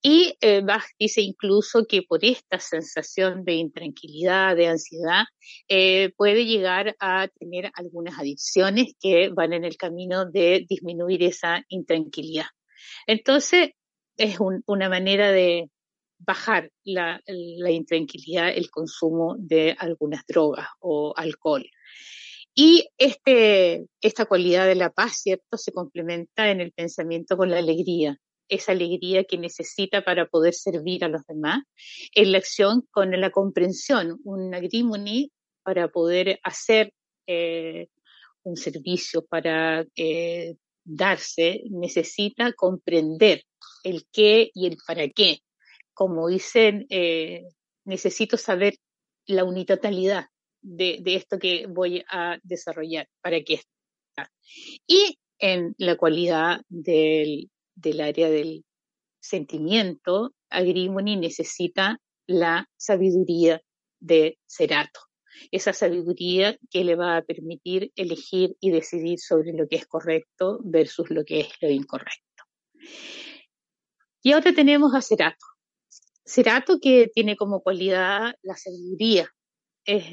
Y 0.00 0.36
eh, 0.40 0.60
Bach 0.62 0.84
dice 0.98 1.20
incluso 1.20 1.84
que 1.86 2.02
por 2.02 2.24
esta 2.24 2.60
sensación 2.60 3.44
de 3.44 3.54
intranquilidad, 3.54 4.54
de 4.54 4.68
ansiedad, 4.68 5.24
eh, 5.68 6.12
puede 6.16 6.46
llegar 6.46 6.94
a 7.00 7.28
tener 7.28 7.70
algunas 7.74 8.18
adicciones 8.18 8.94
que 9.00 9.30
van 9.30 9.52
en 9.52 9.64
el 9.64 9.76
camino 9.76 10.24
de 10.26 10.64
disminuir 10.68 11.24
esa 11.24 11.64
intranquilidad. 11.68 12.46
Entonces, 13.06 13.70
es 14.16 14.38
una 14.40 14.88
manera 14.88 15.30
de 15.30 15.68
bajar 16.18 16.70
la, 16.84 17.20
la 17.26 17.70
intranquilidad, 17.70 18.48
el 18.48 18.70
consumo 18.70 19.36
de 19.38 19.76
algunas 19.78 20.24
drogas 20.26 20.68
o 20.80 21.14
alcohol. 21.16 21.64
Y 22.54 22.88
este, 22.96 23.86
esta 24.00 24.24
cualidad 24.24 24.66
de 24.66 24.76
la 24.76 24.90
paz, 24.90 25.20
¿cierto?, 25.22 25.58
se 25.58 25.72
complementa 25.72 26.50
en 26.50 26.62
el 26.62 26.72
pensamiento 26.72 27.36
con 27.36 27.50
la 27.50 27.58
alegría, 27.58 28.18
esa 28.48 28.72
alegría 28.72 29.24
que 29.24 29.36
necesita 29.36 30.02
para 30.02 30.26
poder 30.26 30.54
servir 30.54 31.04
a 31.04 31.08
los 31.08 31.22
demás, 31.26 31.64
en 32.14 32.32
la 32.32 32.38
acción 32.38 32.86
con 32.90 33.10
la 33.10 33.30
comprensión, 33.30 34.18
un 34.24 34.54
agrimony 34.54 35.30
para 35.62 35.88
poder 35.88 36.38
hacer 36.42 36.92
eh, 37.26 37.88
un 38.42 38.56
servicio, 38.56 39.26
para 39.26 39.84
eh, 39.96 40.54
darse, 40.84 41.62
necesita 41.70 42.52
comprender 42.52 43.42
el 43.84 44.06
qué 44.12 44.50
y 44.54 44.66
el 44.66 44.78
para 44.86 45.08
qué. 45.08 45.40
Como 45.96 46.28
dicen, 46.28 46.86
eh, 46.90 47.48
necesito 47.86 48.36
saber 48.36 48.74
la 49.26 49.44
unitalidad, 49.44 50.26
de, 50.60 51.00
esto 51.06 51.38
que 51.38 51.66
voy 51.66 52.04
a 52.10 52.38
desarrollar 52.42 53.08
para 53.22 53.40
que 53.40 53.54
está. 53.54 54.30
Y 54.86 55.18
en 55.38 55.74
la 55.78 55.96
cualidad 55.96 56.60
del, 56.68 57.50
del 57.74 58.00
área 58.02 58.28
del 58.28 58.64
sentimiento, 59.20 60.34
Agrimony 60.50 61.16
necesita 61.16 61.98
la 62.26 62.68
sabiduría 62.76 63.62
de 63.98 64.38
Cerato. 64.46 65.00
Esa 65.50 65.72
sabiduría 65.72 66.58
que 66.70 66.84
le 66.84 66.94
va 66.94 67.16
a 67.16 67.22
permitir 67.22 67.90
elegir 67.96 68.54
y 68.60 68.70
decidir 68.70 69.18
sobre 69.18 69.54
lo 69.54 69.66
que 69.66 69.76
es 69.76 69.86
correcto 69.86 70.60
versus 70.62 71.10
lo 71.10 71.24
que 71.24 71.40
es 71.40 71.48
lo 71.62 71.70
incorrecto. 71.70 72.44
Y 74.22 74.32
ahora 74.32 74.52
tenemos 74.52 74.94
a 74.94 75.00
Cerato. 75.00 75.55
Cerato 76.26 76.80
que 76.80 77.08
tiene 77.14 77.36
como 77.36 77.62
cualidad 77.62 78.34
la 78.42 78.56
sabiduría, 78.56 79.30
es 79.84 80.06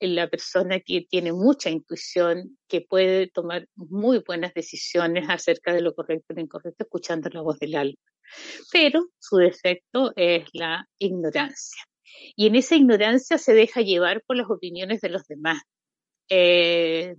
la 0.00 0.28
persona 0.28 0.78
que 0.78 1.04
tiene 1.10 1.32
mucha 1.32 1.68
intuición, 1.68 2.56
que 2.68 2.82
puede 2.82 3.26
tomar 3.26 3.66
muy 3.74 4.22
buenas 4.24 4.54
decisiones 4.54 5.28
acerca 5.28 5.74
de 5.74 5.80
lo 5.80 5.94
correcto 5.94 6.26
y 6.32 6.36
lo 6.36 6.42
incorrecto 6.42 6.84
escuchando 6.84 7.28
la 7.30 7.42
voz 7.42 7.58
del 7.58 7.74
alma. 7.74 7.98
Pero 8.72 9.06
su 9.18 9.38
defecto 9.38 10.12
es 10.14 10.46
la 10.52 10.88
ignorancia. 10.98 11.82
Y 12.36 12.46
en 12.46 12.54
esa 12.54 12.76
ignorancia 12.76 13.36
se 13.36 13.52
deja 13.52 13.80
llevar 13.80 14.22
por 14.24 14.36
las 14.36 14.48
opiniones 14.48 15.00
de 15.00 15.08
los 15.08 15.26
demás. 15.26 15.60
Eh, 16.28 17.16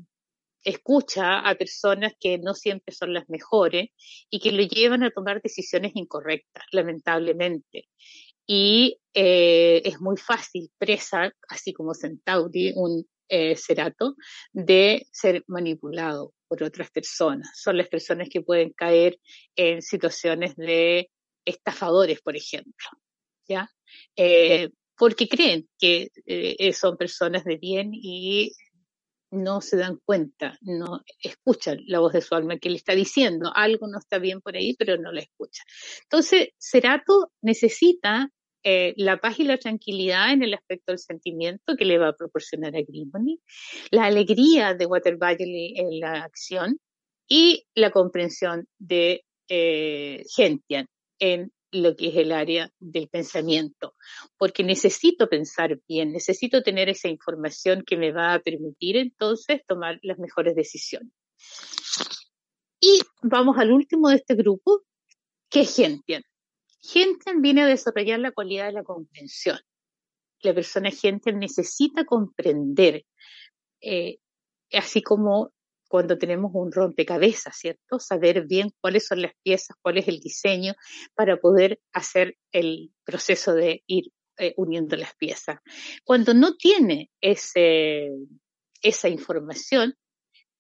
escucha 0.64 1.40
a 1.40 1.56
personas 1.56 2.14
que 2.20 2.38
no 2.38 2.54
siempre 2.54 2.94
son 2.94 3.14
las 3.14 3.30
mejores 3.30 3.90
y 4.30 4.40
que 4.40 4.52
lo 4.54 4.64
llevan 4.64 5.04
a 5.04 5.12
tomar 5.12 5.42
decisiones 5.42 5.92
incorrectas, 5.96 6.64
lamentablemente 6.72 7.88
y 8.48 9.00
eh, 9.14 9.82
es 9.84 10.00
muy 10.00 10.16
fácil, 10.16 10.72
presa, 10.78 11.34
así 11.50 11.74
como 11.74 11.94
Centauri, 11.94 12.72
un 12.76 13.06
eh, 13.28 13.58
cerato, 13.58 14.16
de 14.54 15.06
ser 15.12 15.44
manipulado 15.48 16.34
por 16.48 16.64
otras 16.64 16.90
personas. 16.90 17.50
Son 17.56 17.76
las 17.76 17.90
personas 17.90 18.30
que 18.30 18.42
pueden 18.42 18.72
caer 18.72 19.20
en 19.58 19.82
situaciones 19.82 20.56
de 20.56 21.12
estafadores, 21.44 22.22
por 22.22 22.38
ejemplo, 22.38 22.88
¿ya? 23.48 23.70
Eh, 24.16 24.70
porque 24.98 25.28
creen 25.28 25.70
que 25.78 26.10
son 26.74 26.98
personas 26.98 27.44
de 27.44 27.58
bien 27.58 27.92
y 27.94 28.52
no 29.30 29.62
se 29.62 29.78
dan 29.78 30.00
cuenta, 30.06 30.58
no 30.62 31.04
escuchan 31.22 31.80
la 31.86 32.00
voz 32.00 32.14
de 32.14 32.22
su 32.22 32.34
alma 32.34 32.58
que 32.58 32.70
le 32.70 32.78
está 32.78 32.94
diciendo 32.94 33.52
algo 33.54 33.88
no 33.88 34.00
está 34.00 34.20
bien 34.20 34.42
por 34.42 34.56
ahí, 34.56 34.76
pero 34.76 34.98
no 34.98 35.12
la 35.12 35.22
escucha. 35.22 35.64
Entonces, 36.04 36.50
Cerato 36.58 37.32
necesita 37.42 38.32
eh, 38.64 38.94
la 38.98 39.18
paz 39.18 39.40
y 39.40 39.44
la 39.44 39.58
tranquilidad 39.58 40.34
en 40.34 40.44
el 40.44 40.54
aspecto 40.54 40.92
del 40.92 41.00
sentimiento 41.00 41.76
que 41.78 41.86
le 41.86 41.98
va 41.98 42.10
a 42.10 42.16
proporcionar 42.16 42.76
a 42.76 42.82
Grimony, 42.82 43.40
la 43.92 44.06
alegría 44.06 44.74
de 44.74 44.86
Water 44.86 45.18
en 45.22 46.00
la 46.00 46.24
acción 46.24 46.80
y 47.28 47.66
la 47.76 47.92
comprensión 47.92 48.68
de 48.78 49.24
eh, 49.50 50.24
Gentian 50.36 50.88
en 51.20 51.52
lo 51.72 51.96
que 51.96 52.08
es 52.10 52.16
el 52.16 52.32
área 52.32 52.72
del 52.80 53.10
pensamiento, 53.10 53.96
porque 54.38 54.64
necesito 54.64 55.28
pensar 55.28 55.80
bien, 55.88 56.14
necesito 56.14 56.64
tener 56.64 56.90
esa 56.90 57.10
información 57.10 57.84
que 57.86 57.98
me 57.98 58.12
va 58.12 58.34
a 58.34 58.40
permitir 58.40 58.98
entonces 58.98 59.62
tomar 59.68 60.00
las 60.02 60.18
mejores 60.18 60.56
decisiones. 60.56 61.12
Y 62.80 63.02
vamos 63.22 63.58
al 63.58 63.72
último 63.72 64.10
de 64.10 64.18
este 64.18 64.36
grupo, 64.36 64.84
que 65.50 65.62
es 65.62 65.76
Gentian. 65.76 66.24
Gentian 66.88 67.42
viene 67.42 67.64
a 67.64 67.68
desarrollar 67.68 68.20
la 68.20 68.32
cualidad 68.32 68.68
de 68.68 68.74
la 68.74 68.84
comprensión. 68.84 69.60
La 70.42 70.54
persona 70.54 70.90
Gentian 70.90 71.38
necesita 71.38 72.06
comprender, 72.06 73.04
eh, 73.82 74.20
así 74.72 75.02
como 75.02 75.52
cuando 75.90 76.18
tenemos 76.18 76.52
un 76.54 76.72
rompecabezas, 76.72 77.58
¿cierto? 77.58 78.00
Saber 78.00 78.46
bien 78.46 78.72
cuáles 78.80 79.06
son 79.06 79.22
las 79.22 79.34
piezas, 79.44 79.76
cuál 79.82 79.98
es 79.98 80.08
el 80.08 80.20
diseño 80.20 80.76
para 81.14 81.38
poder 81.38 81.80
hacer 81.92 82.38
el 82.52 82.94
proceso 83.04 83.54
de 83.54 83.84
ir 83.86 84.12
eh, 84.38 84.54
uniendo 84.58 84.96
las 84.96 85.16
piezas. 85.16 85.60
Cuando 86.06 86.34
no 86.34 86.56
tiene 86.56 87.10
ese, 87.20 88.12
esa 88.82 89.10
información, 89.10 89.96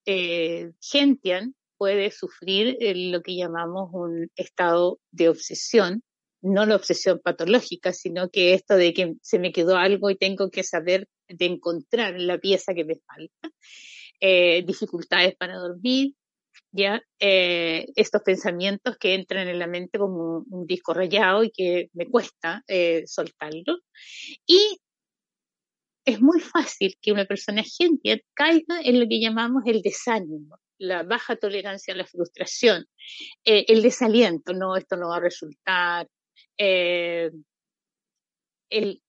eh, 0.05 0.71
Gentian 0.81 1.55
puede 1.77 2.11
sufrir 2.11 2.77
lo 2.81 3.21
que 3.21 3.35
llamamos 3.35 3.89
un 3.93 4.31
estado 4.35 4.99
de 5.11 5.29
obsesión 5.29 6.03
no 6.41 6.65
la 6.65 6.75
obsesión 6.75 7.19
patológica, 7.23 7.93
sino 7.93 8.29
que 8.29 8.53
esto 8.53 8.75
de 8.75 8.93
que 8.93 9.15
se 9.21 9.39
me 9.39 9.51
quedó 9.51 9.77
algo 9.77 10.09
y 10.09 10.17
tengo 10.17 10.49
que 10.49 10.63
saber 10.63 11.07
de 11.27 11.45
encontrar 11.45 12.19
la 12.19 12.37
pieza 12.37 12.73
que 12.73 12.85
me 12.85 12.95
falta, 12.95 13.49
eh, 14.19 14.63
dificultades 14.65 15.35
para 15.35 15.57
dormir, 15.57 16.13
ya 16.71 17.01
eh, 17.19 17.87
estos 17.95 18.21
pensamientos 18.23 18.97
que 18.97 19.13
entran 19.13 19.47
en 19.47 19.59
la 19.59 19.67
mente 19.67 19.97
como 19.97 20.45
un, 20.49 20.65
disco 20.67 20.93
rayado 20.93 21.43
y 21.43 21.51
que 21.51 21.89
me 21.93 22.07
cuesta 22.07 22.63
eh, 22.67 23.03
soltarlo. 23.05 23.79
Y 24.45 24.79
es 26.05 26.21
muy 26.21 26.39
fácil 26.39 26.95
que 27.01 27.11
una 27.11 27.25
persona 27.25 27.63
gente 27.63 28.23
caiga 28.33 28.81
en 28.81 28.99
lo 28.99 29.07
que 29.07 29.19
llamamos 29.19 29.63
el 29.65 29.81
desánimo, 29.81 30.57
la 30.77 31.03
baja 31.03 31.35
tolerancia 31.35 31.93
a 31.93 31.97
la 31.97 32.05
frustración, 32.05 32.85
eh, 33.43 33.65
el 33.67 33.81
desaliento, 33.81 34.53
no, 34.53 34.75
esto 34.77 34.95
no 34.95 35.09
va 35.09 35.17
a 35.17 35.21
resultar, 35.21 36.07
eh, 36.57 37.31
el, 38.69 39.01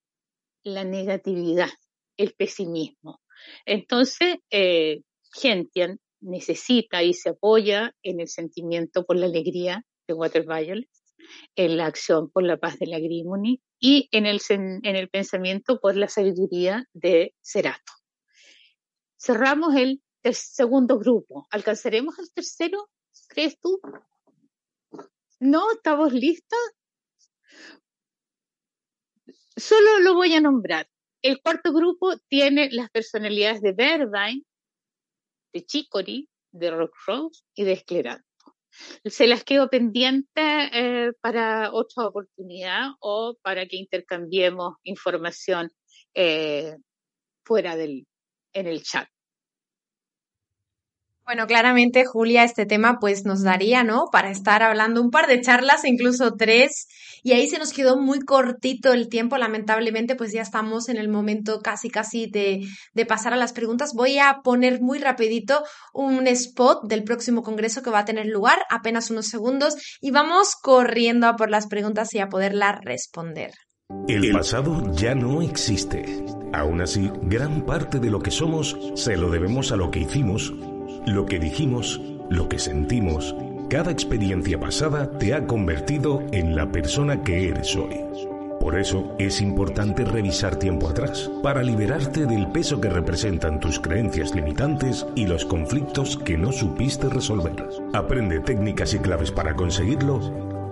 la 0.64 0.84
negatividad, 0.84 1.70
el 2.16 2.34
pesimismo. 2.34 3.20
Entonces, 3.64 4.38
eh, 4.50 5.02
gente 5.32 5.98
necesita 6.20 7.02
y 7.02 7.14
se 7.14 7.30
apoya 7.30 7.94
en 8.02 8.20
el 8.20 8.28
sentimiento 8.28 9.04
por 9.04 9.16
la 9.16 9.26
alegría 9.26 9.84
de 10.06 10.14
Water 10.14 10.44
Violet, 10.46 10.88
en 11.56 11.76
la 11.76 11.86
acción 11.86 12.30
por 12.30 12.44
la 12.44 12.56
paz 12.56 12.78
de 12.78 12.86
la 12.86 12.98
Grimony 12.98 13.60
y 13.78 14.08
en 14.12 14.26
el, 14.26 14.40
en 14.48 14.96
el 14.96 15.08
pensamiento 15.08 15.78
por 15.80 15.96
la 15.96 16.08
sabiduría 16.08 16.86
de 16.92 17.34
Cerato. 17.40 17.92
Cerramos 19.18 19.74
el, 19.74 20.02
segundo 20.32 20.98
grupo. 20.98 21.46
¿Alcanzaremos 21.50 22.18
el 22.18 22.30
tercero? 22.32 22.90
¿Crees 23.28 23.58
tú? 23.58 23.80
¿No? 25.40 25.70
¿Estamos 25.72 26.12
listos? 26.12 26.58
Solo 29.56 29.98
lo 30.00 30.14
voy 30.14 30.34
a 30.34 30.40
nombrar. 30.40 30.88
El 31.22 31.40
cuarto 31.42 31.72
grupo 31.72 32.16
tiene 32.28 32.70
las 32.70 32.90
personalidades 32.90 33.60
de 33.60 33.72
Verdine, 33.72 34.44
de 35.52 35.64
Chicory, 35.64 36.28
de 36.52 36.70
Rock 36.70 36.94
Rose 37.06 37.42
y 37.54 37.64
de 37.64 37.72
Escleranto. 37.72 38.24
Se 39.04 39.26
las 39.26 39.42
quedo 39.42 39.68
pendiente 39.68 40.30
eh, 40.72 41.12
para 41.20 41.72
otra 41.72 42.06
oportunidad 42.06 42.90
o 43.00 43.36
para 43.42 43.66
que 43.66 43.76
intercambiemos 43.76 44.76
información 44.84 45.70
eh, 46.14 46.76
fuera 47.44 47.74
del, 47.76 48.06
en 48.52 48.66
el 48.66 48.82
chat. 48.82 49.08
Bueno, 51.28 51.46
claramente, 51.46 52.06
Julia, 52.06 52.42
este 52.42 52.64
tema 52.64 52.96
pues 52.98 53.26
nos 53.26 53.42
daría, 53.42 53.84
¿no? 53.84 54.06
Para 54.10 54.30
estar 54.30 54.62
hablando 54.62 55.02
un 55.02 55.10
par 55.10 55.26
de 55.26 55.42
charlas, 55.42 55.84
incluso 55.84 56.36
tres, 56.38 56.86
y 57.22 57.32
ahí 57.32 57.46
se 57.50 57.58
nos 57.58 57.74
quedó 57.74 58.00
muy 58.00 58.20
cortito 58.20 58.94
el 58.94 59.10
tiempo, 59.10 59.36
lamentablemente, 59.36 60.14
pues 60.14 60.32
ya 60.32 60.40
estamos 60.40 60.88
en 60.88 60.96
el 60.96 61.10
momento 61.10 61.60
casi, 61.60 61.90
casi 61.90 62.30
de, 62.30 62.66
de 62.94 63.04
pasar 63.04 63.34
a 63.34 63.36
las 63.36 63.52
preguntas. 63.52 63.92
Voy 63.94 64.18
a 64.18 64.38
poner 64.42 64.80
muy 64.80 65.00
rapidito 65.00 65.62
un 65.92 66.26
spot 66.28 66.88
del 66.88 67.04
próximo 67.04 67.42
congreso 67.42 67.82
que 67.82 67.90
va 67.90 67.98
a 67.98 68.04
tener 68.06 68.24
lugar, 68.24 68.60
apenas 68.70 69.10
unos 69.10 69.26
segundos, 69.26 69.74
y 70.00 70.10
vamos 70.10 70.54
corriendo 70.54 71.26
a 71.26 71.36
por 71.36 71.50
las 71.50 71.66
preguntas 71.66 72.14
y 72.14 72.20
a 72.20 72.30
poderlas 72.30 72.80
responder. 72.82 73.50
El 74.08 74.32
pasado 74.32 74.94
ya 74.94 75.14
no 75.14 75.42
existe. 75.42 76.24
Aún 76.54 76.80
así, 76.80 77.10
gran 77.24 77.66
parte 77.66 77.98
de 77.98 78.08
lo 78.08 78.18
que 78.20 78.30
somos 78.30 78.78
se 78.94 79.18
lo 79.18 79.28
debemos 79.28 79.72
a 79.72 79.76
lo 79.76 79.90
que 79.90 80.00
hicimos 80.00 80.54
lo 81.08 81.26
que 81.26 81.38
dijimos, 81.38 82.00
lo 82.28 82.48
que 82.48 82.58
sentimos, 82.58 83.34
cada 83.70 83.90
experiencia 83.90 84.58
pasada 84.60 85.10
te 85.18 85.34
ha 85.34 85.46
convertido 85.46 86.22
en 86.32 86.54
la 86.54 86.70
persona 86.70 87.22
que 87.22 87.48
eres 87.48 87.76
hoy. 87.76 88.00
Por 88.60 88.78
eso 88.78 89.14
es 89.18 89.40
importante 89.40 90.04
revisar 90.04 90.56
tiempo 90.56 90.88
atrás, 90.88 91.30
para 91.42 91.62
liberarte 91.62 92.26
del 92.26 92.48
peso 92.48 92.80
que 92.80 92.90
representan 92.90 93.60
tus 93.60 93.78
creencias 93.78 94.34
limitantes 94.34 95.06
y 95.14 95.26
los 95.26 95.44
conflictos 95.44 96.18
que 96.18 96.36
no 96.36 96.52
supiste 96.52 97.08
resolver. 97.08 97.66
Aprende 97.94 98.40
técnicas 98.40 98.92
y 98.94 98.98
claves 98.98 99.30
para 99.30 99.54
conseguirlo 99.54 100.20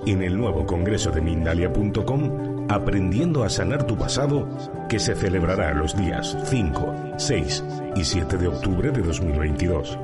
en 0.07 0.23
el 0.23 0.37
nuevo 0.37 0.67
congreso 0.67 1.11
de 1.11 1.21
Mindalia.com 1.21 2.57
Aprendiendo 2.69 3.45
a 3.45 3.49
sanar 3.49 3.87
tu 3.87 3.97
pasado, 3.97 4.49
que 4.89 4.99
se 4.99 5.15
celebrará 5.15 5.73
los 5.73 5.97
días 5.97 6.37
5, 6.47 7.15
6 7.17 7.65
y 7.95 8.03
7 8.03 8.39
de 8.39 8.49
octubre 8.49 8.91
de 8.91 9.03
2022. 9.03 9.97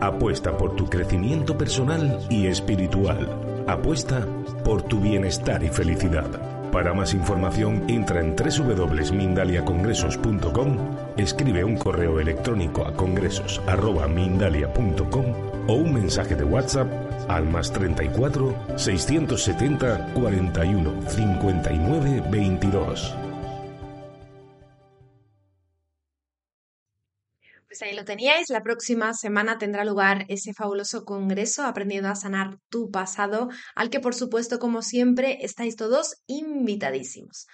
Apuesta 0.00 0.56
por 0.56 0.76
tu 0.76 0.88
crecimiento 0.88 1.58
personal 1.58 2.18
y 2.30 2.46
espiritual. 2.46 3.28
Apuesta 3.66 4.26
por 4.64 4.80
tu 4.82 4.98
bienestar 4.98 5.62
y 5.62 5.68
felicidad. 5.68 6.24
Para 6.72 6.94
más 6.94 7.12
información 7.12 7.84
entra 7.86 8.20
en 8.20 8.34
www.mindaliacongresos.com, 8.34 10.78
escribe 11.18 11.64
un 11.64 11.76
correo 11.76 12.18
electrónico 12.18 12.86
a 12.86 12.94
congresos.mindalia.com 12.94 15.24
o 15.66 15.74
un 15.74 15.92
mensaje 15.92 16.34
de 16.34 16.44
WhatsApp 16.44 16.88
al 17.28 17.46
más 17.46 17.70
34 17.70 18.54
670 18.76 20.14
41 20.14 20.94
59 21.08 22.22
22. 22.30 23.29
Pues 27.70 27.82
ahí 27.82 27.94
lo 27.94 28.04
teníais. 28.04 28.50
La 28.50 28.64
próxima 28.64 29.14
semana 29.14 29.56
tendrá 29.56 29.84
lugar 29.84 30.24
ese 30.28 30.52
fabuloso 30.52 31.04
congreso 31.04 31.62
Aprendiendo 31.62 32.08
a 32.08 32.16
sanar 32.16 32.58
tu 32.68 32.90
pasado, 32.90 33.48
al 33.76 33.90
que 33.90 34.00
por 34.00 34.12
supuesto, 34.12 34.58
como 34.58 34.82
siempre, 34.82 35.38
estáis 35.44 35.76
todos 35.76 36.16
invitadísimos. 36.26 37.46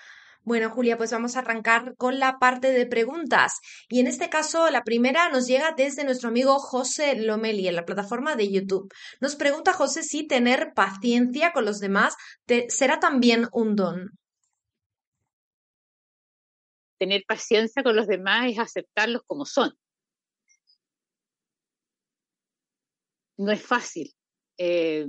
Bueno, 0.43 0.71
Julia, 0.71 0.97
pues 0.97 1.13
vamos 1.13 1.37
a 1.37 1.41
arrancar 1.41 1.97
con 1.99 2.19
la 2.19 2.39
parte 2.39 2.71
de 2.71 2.87
preguntas. 2.87 3.61
Y 3.91 4.01
en 4.01 4.07
este 4.07 4.31
caso, 4.31 4.71
la 4.71 4.85
primera 4.85 5.29
nos 5.29 5.47
llega 5.47 5.75
desde 5.77 6.05
nuestro 6.05 6.31
amigo 6.31 6.59
José 6.61 7.17
Lomeli 7.17 7.69
en 7.69 7.77
la 7.77 7.85
plataforma 7.85 8.37
de 8.37 8.51
YouTube. 8.51 8.91
Nos 9.21 9.37
pregunta 9.37 9.75
José 9.75 10.03
si 10.03 10.27
tener 10.27 10.73
paciencia 10.75 11.53
con 11.53 11.67
los 11.67 11.79
demás 11.79 12.15
será 12.69 13.01
también 13.01 13.49
un 13.53 13.77
don. 13.77 14.09
Tener 16.99 17.23
paciencia 17.29 17.83
con 17.83 17.97
los 17.97 18.07
demás 18.07 18.51
es 18.51 18.59
aceptarlos 18.59 19.21
como 19.27 19.45
son. 19.45 19.73
No 23.37 23.53
es 23.53 23.63
fácil. 23.63 24.13
Eh, 24.59 25.07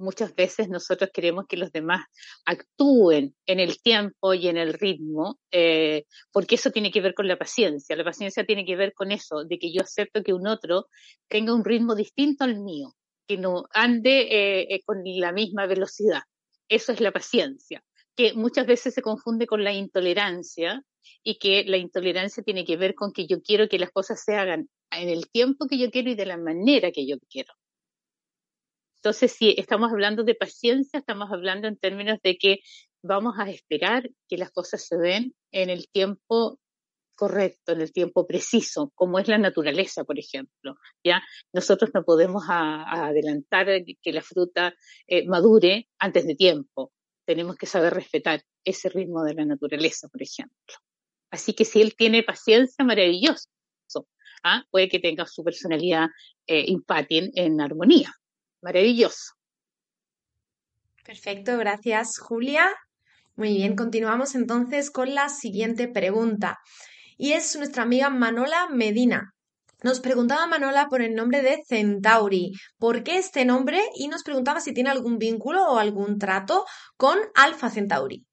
muchas 0.00 0.34
veces 0.34 0.68
nosotros 0.68 1.10
queremos 1.12 1.46
que 1.46 1.56
los 1.56 1.70
demás 1.70 2.06
actúen 2.44 3.36
en 3.46 3.60
el 3.60 3.80
tiempo 3.80 4.34
y 4.34 4.48
en 4.48 4.56
el 4.56 4.72
ritmo, 4.72 5.38
eh, 5.50 6.04
porque 6.32 6.56
eso 6.56 6.70
tiene 6.70 6.90
que 6.90 7.00
ver 7.00 7.14
con 7.14 7.28
la 7.28 7.38
paciencia. 7.38 7.96
La 7.96 8.04
paciencia 8.04 8.44
tiene 8.44 8.64
que 8.64 8.76
ver 8.76 8.94
con 8.94 9.12
eso, 9.12 9.44
de 9.44 9.58
que 9.58 9.72
yo 9.72 9.82
acepto 9.82 10.22
que 10.22 10.32
un 10.32 10.46
otro 10.46 10.86
tenga 11.28 11.54
un 11.54 11.64
ritmo 11.64 11.94
distinto 11.94 12.44
al 12.44 12.60
mío, 12.60 12.94
que 13.28 13.36
no 13.36 13.66
ande 13.72 14.28
eh, 14.72 14.80
con 14.84 15.02
la 15.04 15.32
misma 15.32 15.66
velocidad. 15.66 16.22
Eso 16.68 16.92
es 16.92 17.00
la 17.00 17.12
paciencia, 17.12 17.84
que 18.16 18.32
muchas 18.32 18.66
veces 18.66 18.94
se 18.94 19.02
confunde 19.02 19.46
con 19.46 19.62
la 19.62 19.72
intolerancia 19.72 20.82
y 21.22 21.38
que 21.38 21.64
la 21.64 21.76
intolerancia 21.76 22.42
tiene 22.42 22.64
que 22.64 22.76
ver 22.76 22.94
con 22.94 23.12
que 23.12 23.26
yo 23.26 23.42
quiero 23.42 23.68
que 23.68 23.78
las 23.78 23.90
cosas 23.90 24.22
se 24.24 24.34
hagan 24.36 24.68
en 24.90 25.08
el 25.08 25.30
tiempo 25.30 25.66
que 25.66 25.78
yo 25.78 25.90
quiero 25.90 26.10
y 26.10 26.14
de 26.14 26.26
la 26.26 26.36
manera 26.36 26.90
que 26.92 27.06
yo 27.06 27.16
quiero. 27.30 27.52
Entonces, 28.96 29.32
si 29.32 29.54
estamos 29.56 29.90
hablando 29.90 30.24
de 30.24 30.34
paciencia, 30.34 30.98
estamos 30.98 31.30
hablando 31.32 31.68
en 31.68 31.78
términos 31.78 32.18
de 32.22 32.36
que 32.36 32.60
vamos 33.02 33.34
a 33.38 33.48
esperar 33.48 34.10
que 34.28 34.36
las 34.36 34.50
cosas 34.50 34.84
se 34.86 34.98
den 34.98 35.34
en 35.52 35.70
el 35.70 35.88
tiempo 35.88 36.58
correcto, 37.14 37.72
en 37.72 37.82
el 37.82 37.92
tiempo 37.92 38.26
preciso, 38.26 38.92
como 38.94 39.18
es 39.18 39.28
la 39.28 39.38
naturaleza, 39.38 40.04
por 40.04 40.18
ejemplo. 40.18 40.76
Ya 41.04 41.22
nosotros 41.52 41.90
no 41.92 42.02
podemos 42.02 42.44
adelantar 42.48 43.66
que 44.02 44.12
la 44.12 44.22
fruta 44.22 44.74
eh, 45.06 45.26
madure 45.26 45.88
antes 45.98 46.26
de 46.26 46.34
tiempo. 46.34 46.92
Tenemos 47.26 47.56
que 47.56 47.66
saber 47.66 47.92
respetar 47.92 48.42
ese 48.64 48.88
ritmo 48.88 49.22
de 49.24 49.34
la 49.34 49.44
naturaleza, 49.44 50.08
por 50.08 50.22
ejemplo. 50.22 50.76
Así 51.30 51.52
que 51.52 51.64
si 51.64 51.80
él 51.80 51.94
tiene 51.94 52.22
paciencia, 52.22 52.84
maravilloso. 52.84 53.48
¿Ah? 54.42 54.64
puede 54.70 54.88
que 54.88 54.98
tenga 54.98 55.26
su 55.26 55.42
personalidad 55.42 56.08
eh, 56.46 56.66
en 57.34 57.60
armonía. 57.60 58.12
Maravilloso. 58.62 59.34
Perfecto, 61.04 61.56
gracias 61.56 62.18
Julia. 62.18 62.68
Muy 63.36 63.54
bien, 63.54 63.74
continuamos 63.74 64.34
entonces 64.34 64.90
con 64.90 65.14
la 65.14 65.28
siguiente 65.28 65.88
pregunta. 65.88 66.58
Y 67.16 67.32
es 67.32 67.56
nuestra 67.56 67.84
amiga 67.84 68.10
Manola 68.10 68.68
Medina. 68.70 69.32
Nos 69.82 70.00
preguntaba 70.00 70.46
Manola 70.46 70.88
por 70.90 71.00
el 71.00 71.14
nombre 71.14 71.40
de 71.40 71.62
Centauri. 71.66 72.52
¿Por 72.78 73.02
qué 73.02 73.16
este 73.16 73.46
nombre? 73.46 73.80
Y 73.96 74.08
nos 74.08 74.22
preguntaba 74.22 74.60
si 74.60 74.74
tiene 74.74 74.90
algún 74.90 75.16
vínculo 75.16 75.64
o 75.64 75.78
algún 75.78 76.18
trato 76.18 76.66
con 76.96 77.18
Alpha 77.34 77.70
Centauri. 77.70 78.26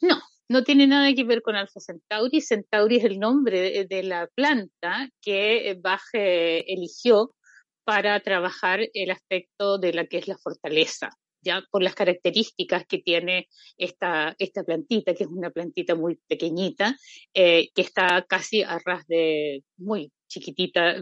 No, 0.00 0.20
no 0.50 0.64
tiene 0.64 0.88
nada 0.88 1.14
que 1.14 1.22
ver 1.22 1.42
con 1.42 1.54
Alpha 1.54 1.78
Centauri. 1.78 2.40
Centauri 2.40 2.96
es 2.96 3.04
el 3.04 3.20
nombre 3.20 3.86
de, 3.86 4.02
la 4.02 4.26
planta 4.34 5.08
que 5.22 5.78
Bach 5.80 6.02
eligió 6.12 7.36
para 7.84 8.18
trabajar 8.18 8.80
el 8.92 9.12
aspecto 9.12 9.78
de 9.78 9.92
la 9.92 10.06
que 10.06 10.18
es 10.18 10.26
la 10.26 10.36
fortaleza. 10.36 11.10
ya 11.42 11.64
por 11.70 11.82
las 11.82 11.94
características 11.94 12.84
que 12.84 12.98
tiene 12.98 13.48
esta, 13.78 14.34
esta 14.38 14.64
plantita, 14.64 15.14
que 15.14 15.24
es 15.24 15.30
una 15.30 15.50
plantita 15.50 15.94
muy 15.94 16.18
pequeñita, 16.26 16.96
eh, 17.32 17.70
que 17.72 17.82
está 17.82 18.26
casi 18.28 18.62
a 18.62 18.78
ras 18.84 19.06
de 19.06 19.62
muy 19.78 20.12
chiquitita, 20.28 20.96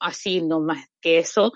así 0.00 0.42
no 0.42 0.60
más 0.60 0.84
que 1.00 1.18
eso, 1.18 1.52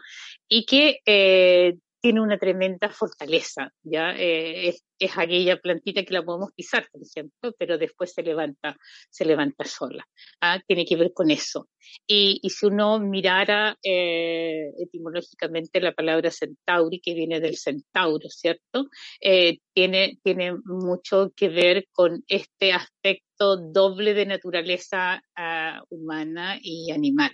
y 0.48 0.66
que 0.66 1.00
eh, 1.06 1.78
tiene 2.08 2.22
una 2.22 2.38
tremenda 2.38 2.88
fortaleza, 2.88 3.70
¿ya? 3.82 4.16
Eh, 4.16 4.68
es, 4.68 4.82
aquella 5.14 5.58
plantita 5.58 6.02
que 6.04 6.14
la 6.14 6.24
podemos 6.24 6.52
pisar, 6.54 6.88
por 6.90 7.02
ejemplo, 7.02 7.52
pero 7.58 7.76
después 7.76 8.14
se 8.14 8.22
levanta, 8.22 8.78
se 9.10 9.26
levanta 9.26 9.64
sola. 9.66 10.08
¿ah? 10.40 10.58
Tiene 10.66 10.86
que 10.86 10.96
ver 10.96 11.12
con 11.12 11.30
eso. 11.30 11.68
Y, 12.06 12.40
y 12.42 12.48
si 12.48 12.64
uno 12.64 12.98
mirara 12.98 13.76
eh, 13.82 14.70
etimológicamente 14.78 15.82
la 15.82 15.92
palabra 15.92 16.30
centauri, 16.30 16.98
que 16.98 17.12
viene 17.12 17.40
del 17.40 17.58
centauro, 17.58 18.30
¿cierto? 18.30 18.88
Eh, 19.20 19.58
tiene, 19.74 20.18
tiene 20.22 20.54
mucho 20.64 21.30
que 21.36 21.50
ver 21.50 21.88
con 21.92 22.24
este 22.26 22.72
aspecto 22.72 23.58
doble 23.58 24.14
de 24.14 24.24
naturaleza 24.24 25.22
uh, 25.36 25.94
humana 25.94 26.58
y 26.58 26.90
animal, 26.90 27.32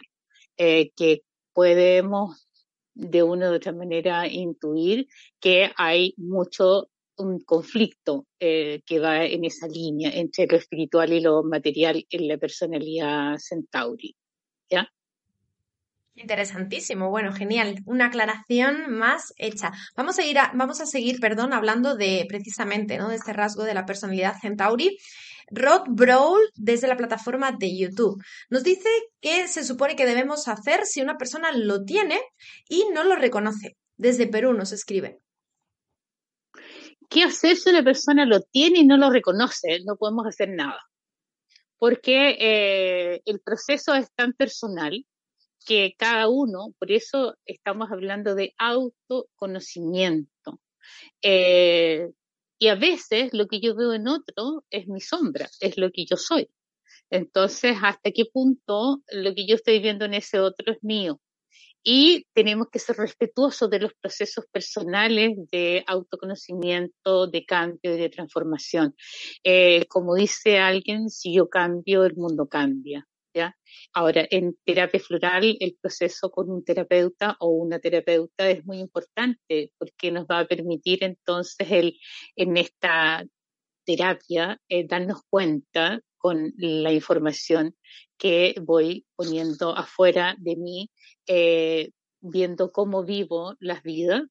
eh, 0.57 0.91
que 0.97 1.21
podemos 1.53 2.49
de 2.95 3.23
una 3.23 3.51
u 3.51 3.55
otra 3.55 3.73
manera 3.73 4.27
intuir 4.29 5.09
que 5.41 5.71
hay 5.77 6.15
mucho 6.17 6.89
un 7.17 7.41
conflicto 7.41 8.27
eh, 8.41 8.83
que 8.87 8.99
va 8.99 9.25
en 9.25 9.45
esa 9.45 9.69
línea 9.69 10.11
entre 10.13 10.47
lo 10.47 10.57
espiritual 10.57 11.13
y 11.13 11.21
lo 11.21 11.43
material 11.43 12.05
en 12.11 12.29
la 12.29 12.39
personalidad 12.39 13.37
Centauri. 13.39 14.17
¿Ya? 14.71 14.89
Interesantísimo, 16.17 17.11
bueno, 17.11 17.33
genial. 17.33 17.83
Una 17.87 18.07
aclaración 18.07 18.93
más 18.93 19.35
hecha. 19.37 19.73
Vamos 19.97 20.19
a 20.19 20.25
ir 20.25 20.39
a, 20.39 20.53
vamos 20.55 20.81
a 20.81 20.87
seguir, 20.87 21.19
perdón, 21.19 21.53
hablando 21.53 21.97
de 21.97 22.25
precisamente, 22.29 22.99
¿no? 22.99 23.09
De 23.09 23.17
este 23.17 23.33
rasgo 23.33 23.65
de 23.65 23.75
la 23.75 23.85
personalidad 23.85 24.37
Centauri. 24.41 24.97
Rod 25.51 25.85
Brawl, 25.89 26.41
desde 26.55 26.89
la 26.89 26.97
plataforma 26.97 27.53
de 27.53 27.77
YouTube, 27.77 28.23
nos 28.51 28.65
dice 28.65 28.89
que 29.21 29.49
se 29.49 29.65
supone 29.65 29.97
que 29.97 30.07
debemos 30.07 30.49
hacer 30.49 30.87
si 30.87 31.01
una 31.01 31.17
persona 31.17 31.53
lo 31.53 31.85
tiene 31.85 32.21
y 32.69 32.87
no 32.93 33.05
lo 33.05 33.17
reconoce. 33.17 33.77
Desde 33.97 34.27
Perú 34.27 34.55
nos 34.55 34.73
escribe. 34.73 35.21
¿Qué 37.09 37.23
hacer 37.23 37.57
si 37.57 37.71
una 37.71 37.83
persona 37.83 38.27
lo 38.27 38.41
tiene 38.41 38.81
y 38.81 38.87
no 38.87 38.97
lo 38.97 39.11
reconoce? 39.11 39.81
No 39.85 39.97
podemos 39.97 40.27
hacer 40.27 40.51
nada. 40.51 40.81
Porque 41.79 42.37
eh, 42.41 43.23
el 43.25 43.41
proceso 43.41 43.95
es 43.95 44.11
tan 44.15 44.33
personal 44.33 45.07
que 45.67 45.95
cada 45.99 46.29
uno, 46.29 46.75
por 46.79 46.93
eso 46.93 47.37
estamos 47.47 47.91
hablando 47.91 48.35
de 48.35 48.55
autoconocimiento. 48.59 50.61
Eh, 51.23 52.11
y 52.59 52.69
a 52.69 52.75
veces 52.75 53.33
lo 53.33 53.47
que 53.47 53.61
yo 53.61 53.75
veo 53.75 53.93
en 53.93 54.09
otro 54.09 54.65
es 54.71 54.87
mi 54.89 55.01
sombra, 55.01 55.49
es 55.61 55.77
lo 55.77 55.91
que 55.91 56.05
yo 56.07 56.17
soy. 56.17 56.49
Entonces, 57.11 57.77
¿hasta 57.83 58.11
qué 58.11 58.25
punto 58.33 59.03
lo 59.11 59.35
que 59.35 59.47
yo 59.47 59.57
estoy 59.57 59.81
viendo 59.81 60.05
en 60.05 60.15
ese 60.15 60.41
otro 60.41 60.73
es 60.73 60.83
mío? 60.83 61.21
Y 61.87 62.27
tenemos 62.33 62.69
que 62.73 62.79
ser 62.79 62.97
respetuosos 62.97 63.69
de 63.69 63.79
los 63.79 63.93
procesos 64.01 64.47
personales 64.51 65.37
de 65.53 65.85
autoconocimiento, 65.87 67.27
de 67.27 67.45
cambio 67.45 67.95
y 67.95 67.99
de 67.99 68.09
transformación. 68.09 68.97
Eh, 69.43 69.85
como 69.87 70.15
dice 70.15 70.59
alguien, 70.59 71.11
si 71.11 71.35
yo 71.35 71.51
cambio, 71.51 72.05
el 72.05 72.17
mundo 72.17 72.49
cambia. 72.49 73.07
Ahora, 73.93 74.27
en 74.31 74.57
terapia 74.65 75.01
floral, 75.01 75.57
el 75.61 75.77
proceso 75.81 76.31
con 76.31 76.51
un 76.51 76.65
terapeuta 76.65 77.37
o 77.41 77.49
una 77.49 77.79
terapeuta 77.79 78.49
es 78.51 78.65
muy 78.65 78.79
importante 78.79 79.73
porque 79.79 80.11
nos 80.13 80.27
va 80.27 80.41
a 80.41 80.47
permitir 80.47 81.05
entonces 81.05 81.71
el, 81.71 81.99
en 82.37 82.57
esta 82.57 83.25
terapia 83.85 84.61
eh, 84.69 84.87
darnos 84.87 85.23
cuenta 85.29 86.01
con 86.17 86.53
la 86.57 86.93
información 86.93 87.77
que 88.17 88.55
voy 88.63 89.05
poniendo 89.15 89.77
afuera 89.77 90.37
de 90.39 90.57
mí, 90.57 90.91
eh, 91.27 91.91
viendo 92.21 92.73
cómo 92.73 93.05
vivo 93.05 93.55
las 93.61 93.83
vidas 93.83 94.23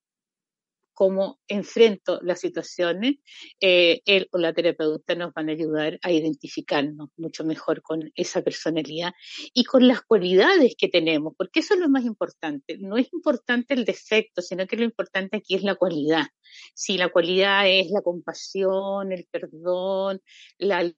cómo 0.94 1.40
enfrento 1.48 2.20
las 2.22 2.40
situaciones, 2.40 3.16
eh, 3.60 4.02
él 4.06 4.28
o 4.32 4.38
la 4.38 4.54
terapeuta 4.54 5.16
nos 5.16 5.34
van 5.34 5.50
a 5.50 5.54
ayudar 5.54 6.00
a 6.02 6.12
identificarnos 6.12 7.10
mucho 7.18 7.44
mejor 7.44 7.82
con 7.82 8.12
esa 8.16 8.42
personalidad 8.42 9.14
y 9.54 9.64
con 9.64 9.88
las 9.88 10.02
cualidades 10.02 10.76
que 10.78 10.90
tenemos, 10.90 11.34
porque 11.38 11.62
eso 11.62 11.74
es 11.74 11.80
lo 11.80 11.90
más 11.90 12.06
importante. 12.06 12.78
No 12.80 12.98
es 12.98 13.12
importante 13.14 13.74
el 13.74 13.86
defecto, 13.86 14.42
sino 14.42 14.68
que 14.68 14.78
lo 14.78 14.84
importante 14.84 15.38
aquí 15.38 15.56
es 15.56 15.64
la 15.64 15.76
cualidad. 15.76 16.28
Si 16.74 16.98
la 16.98 17.10
cualidad 17.10 17.68
es 17.68 17.90
la 17.92 18.02
compasión, 18.02 19.12
el 19.12 19.28
perdón, 19.32 20.22
la 20.58 20.92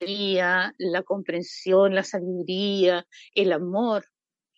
alegría, 0.00 0.74
la 0.78 1.02
comprensión, 1.02 1.94
la 1.94 2.04
sabiduría, 2.04 3.06
el 3.34 3.52
amor, 3.52 4.04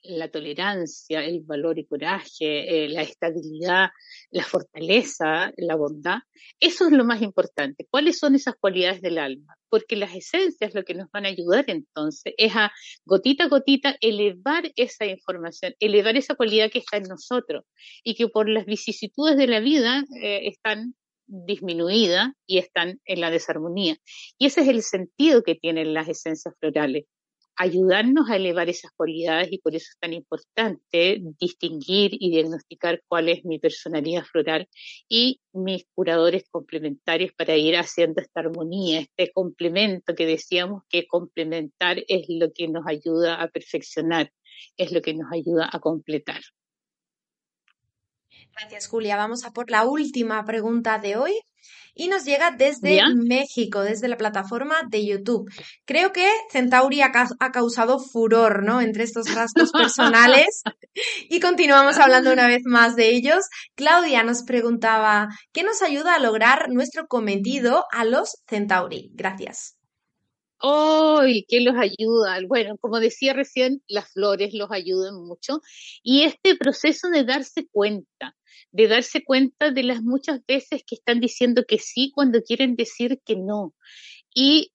la 0.02 0.28
tolerancia, 0.28 1.24
el 1.24 1.40
valor 1.40 1.78
y 1.78 1.86
coraje, 1.86 2.84
eh, 2.84 2.88
la 2.88 3.02
estabilidad, 3.02 3.90
la 4.30 4.44
fortaleza, 4.44 5.52
la 5.56 5.76
bondad. 5.76 6.18
Eso 6.58 6.86
es 6.86 6.92
lo 6.92 7.04
más 7.04 7.22
importante. 7.22 7.86
¿Cuáles 7.90 8.18
son 8.18 8.34
esas 8.34 8.54
cualidades 8.56 9.02
del 9.02 9.18
alma? 9.18 9.56
Porque 9.68 9.96
las 9.96 10.14
esencias 10.14 10.74
lo 10.74 10.84
que 10.84 10.94
nos 10.94 11.10
van 11.10 11.26
a 11.26 11.28
ayudar 11.28 11.64
entonces 11.68 12.34
es 12.36 12.54
a 12.56 12.72
gotita 13.04 13.44
a 13.44 13.48
gotita 13.48 13.96
elevar 14.00 14.72
esa 14.76 15.06
información, 15.06 15.74
elevar 15.78 16.16
esa 16.16 16.34
cualidad 16.34 16.70
que 16.70 16.80
está 16.80 16.96
en 16.96 17.04
nosotros 17.04 17.64
y 18.02 18.14
que 18.14 18.28
por 18.28 18.48
las 18.48 18.66
vicisitudes 18.66 19.36
de 19.36 19.46
la 19.46 19.60
vida 19.60 20.04
eh, 20.22 20.48
están 20.48 20.94
disminuidas 21.26 22.32
y 22.46 22.58
están 22.58 23.00
en 23.04 23.20
la 23.20 23.30
desarmonía. 23.30 23.96
Y 24.38 24.46
ese 24.46 24.62
es 24.62 24.68
el 24.68 24.82
sentido 24.82 25.42
que 25.42 25.54
tienen 25.54 25.94
las 25.94 26.08
esencias 26.08 26.54
florales 26.58 27.04
ayudarnos 27.60 28.30
a 28.30 28.36
elevar 28.36 28.70
esas 28.70 28.90
cualidades 28.92 29.52
y 29.52 29.58
por 29.58 29.74
eso 29.76 29.88
es 29.90 29.98
tan 29.98 30.14
importante 30.14 31.20
distinguir 31.38 32.12
y 32.18 32.30
diagnosticar 32.30 33.02
cuál 33.06 33.28
es 33.28 33.44
mi 33.44 33.58
personalidad 33.58 34.24
floral 34.24 34.66
y 35.10 35.42
mis 35.52 35.84
curadores 35.94 36.44
complementarios 36.50 37.32
para 37.34 37.56
ir 37.56 37.76
haciendo 37.76 38.22
esta 38.22 38.40
armonía, 38.40 39.00
este 39.00 39.30
complemento 39.30 40.14
que 40.14 40.24
decíamos 40.24 40.84
que 40.88 41.06
complementar 41.06 42.02
es 42.08 42.24
lo 42.30 42.50
que 42.50 42.66
nos 42.66 42.86
ayuda 42.86 43.34
a 43.34 43.48
perfeccionar, 43.48 44.32
es 44.78 44.90
lo 44.90 45.02
que 45.02 45.12
nos 45.12 45.30
ayuda 45.30 45.68
a 45.70 45.80
completar. 45.80 46.40
Gracias, 48.52 48.88
Julia. 48.88 49.16
Vamos 49.16 49.44
a 49.44 49.52
por 49.52 49.70
la 49.70 49.84
última 49.84 50.42
pregunta 50.46 50.98
de 50.98 51.16
hoy 51.16 51.38
y 51.94 52.08
nos 52.08 52.24
llega 52.24 52.50
desde 52.50 53.00
México, 53.14 53.80
desde 53.82 54.08
la 54.08 54.16
plataforma 54.16 54.82
de 54.88 55.06
YouTube. 55.06 55.50
Creo 55.84 56.12
que 56.12 56.28
Centauri 56.50 57.02
ha, 57.02 57.10
causado 57.52 57.98
furor, 57.98 58.62
¿no? 58.62 58.80
Entre 58.80 59.04
estos 59.04 59.34
rasgos 59.34 59.72
personales 59.72 60.62
y 61.28 61.40
continuamos 61.40 61.98
hablando 61.98 62.32
una 62.32 62.46
vez 62.46 62.62
más 62.64 62.96
de 62.96 63.10
ellos. 63.10 63.44
Claudia 63.74 64.22
nos 64.22 64.42
preguntaba, 64.44 65.28
¿qué 65.52 65.62
nos 65.62 65.82
ayuda 65.82 66.14
a 66.14 66.20
lograr 66.20 66.68
nuestro 66.70 67.06
cometido 67.06 67.84
a 67.92 68.04
los 68.04 68.42
Centauri? 68.46 69.10
Gracias. 69.14 69.79
¡Ay! 70.60 71.44
¿Qué 71.48 71.60
los 71.60 71.74
ayuda? 71.76 72.38
Bueno, 72.46 72.76
como 72.78 73.00
decía 73.00 73.32
recién, 73.32 73.82
las 73.88 74.12
flores 74.12 74.52
los 74.52 74.70
ayudan 74.70 75.14
mucho. 75.24 75.60
Y 76.02 76.22
este 76.24 76.56
proceso 76.56 77.08
de 77.08 77.24
darse 77.24 77.66
cuenta, 77.70 78.36
de 78.70 78.88
darse 78.88 79.24
cuenta 79.24 79.70
de 79.70 79.82
las 79.82 80.02
muchas 80.02 80.44
veces 80.46 80.82
que 80.86 80.96
están 80.96 81.20
diciendo 81.20 81.64
que 81.66 81.78
sí 81.78 82.12
cuando 82.14 82.42
quieren 82.42 82.76
decir 82.76 83.20
que 83.24 83.36
no. 83.36 83.74
Y 84.34 84.72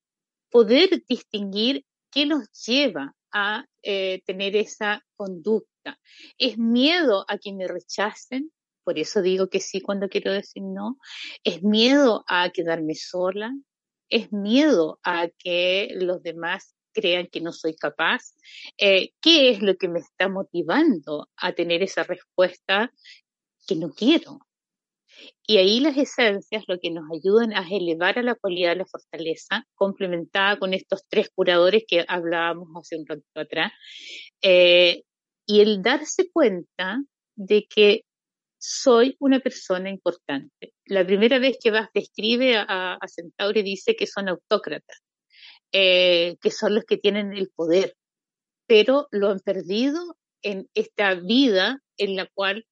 poder 0.49 1.03
distinguir 1.07 1.85
qué 2.11 2.25
los 2.25 2.49
lleva 2.65 3.15
a 3.31 3.65
eh, 3.83 4.21
tener 4.25 4.55
esa 4.55 5.05
conducta. 5.15 5.99
¿Es 6.37 6.57
miedo 6.57 7.25
a 7.27 7.37
que 7.37 7.53
me 7.53 7.67
rechacen? 7.67 8.51
Por 8.83 8.97
eso 8.97 9.21
digo 9.21 9.49
que 9.49 9.59
sí 9.59 9.81
cuando 9.81 10.09
quiero 10.09 10.31
decir 10.31 10.63
no. 10.63 10.97
¿Es 11.43 11.61
miedo 11.61 12.23
a 12.27 12.49
quedarme 12.51 12.95
sola? 12.95 13.51
¿Es 14.09 14.31
miedo 14.31 14.99
a 15.03 15.27
que 15.37 15.89
los 15.95 16.21
demás 16.23 16.75
crean 16.93 17.27
que 17.27 17.41
no 17.41 17.51
soy 17.51 17.75
capaz? 17.75 18.21
Eh, 18.77 19.11
¿Qué 19.21 19.49
es 19.49 19.61
lo 19.61 19.75
que 19.75 19.89
me 19.89 19.99
está 19.99 20.29
motivando 20.29 21.29
a 21.37 21.53
tener 21.53 21.83
esa 21.83 22.03
respuesta 22.03 22.91
que 23.65 23.75
no 23.75 23.91
quiero. 23.91 24.39
Y 25.47 25.57
ahí 25.57 25.79
las 25.79 25.97
esencias 25.97 26.65
lo 26.67 26.79
que 26.79 26.91
nos 26.91 27.05
ayudan 27.11 27.53
a 27.53 27.65
elevar 27.69 28.19
a 28.19 28.23
la 28.23 28.35
cualidad 28.35 28.71
de 28.71 28.77
la 28.77 28.85
fortaleza, 28.85 29.65
complementada 29.75 30.59
con 30.59 30.73
estos 30.73 31.03
tres 31.07 31.29
curadores 31.33 31.83
que 31.87 32.03
hablábamos 32.07 32.67
hace 32.75 32.97
un 32.97 33.05
rato 33.05 33.23
atrás, 33.35 33.71
eh, 34.41 35.03
y 35.45 35.61
el 35.61 35.81
darse 35.81 36.29
cuenta 36.31 37.01
de 37.35 37.65
que 37.67 38.03
soy 38.67 39.15
una 39.19 39.39
persona 39.39 39.89
importante. 39.89 40.73
La 40.85 41.05
primera 41.05 41.37
vez 41.37 41.57
que 41.61 41.69
vas 41.69 41.89
describe 41.93 42.57
a, 42.57 42.95
a 42.95 43.07
Centauri 43.07 43.61
dice 43.61 43.95
que 43.95 44.07
son 44.07 44.27
autócratas, 44.27 45.03
eh, 45.71 46.37
que 46.41 46.49
son 46.49 46.73
los 46.73 46.83
que 46.85 46.97
tienen 46.97 47.33
el 47.33 47.49
poder, 47.49 47.95
pero 48.65 49.07
lo 49.11 49.29
han 49.29 49.39
perdido 49.39 50.17
en 50.41 50.67
esta 50.73 51.13
vida 51.13 51.79
en 51.97 52.15
la 52.15 52.27
cual 52.33 52.65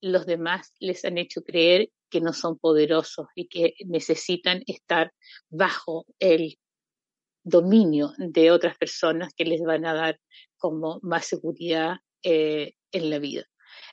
los 0.00 0.24
demás 0.24 0.72
les 0.78 1.04
han 1.04 1.18
hecho 1.18 1.42
creer 1.42 1.90
que 2.08 2.20
no 2.20 2.32
son 2.32 2.58
poderosos 2.58 3.26
y 3.34 3.48
que 3.48 3.74
necesitan 3.84 4.62
estar 4.66 5.12
bajo 5.50 6.06
el 6.18 6.56
dominio 7.42 8.12
de 8.16 8.50
otras 8.52 8.76
personas 8.78 9.34
que 9.34 9.44
les 9.44 9.60
van 9.60 9.84
a 9.84 9.94
dar 9.94 10.18
como 10.56 10.98
más 11.02 11.26
seguridad 11.26 11.96
eh, 12.22 12.72
en 12.90 13.10
la 13.10 13.18
vida. 13.18 13.44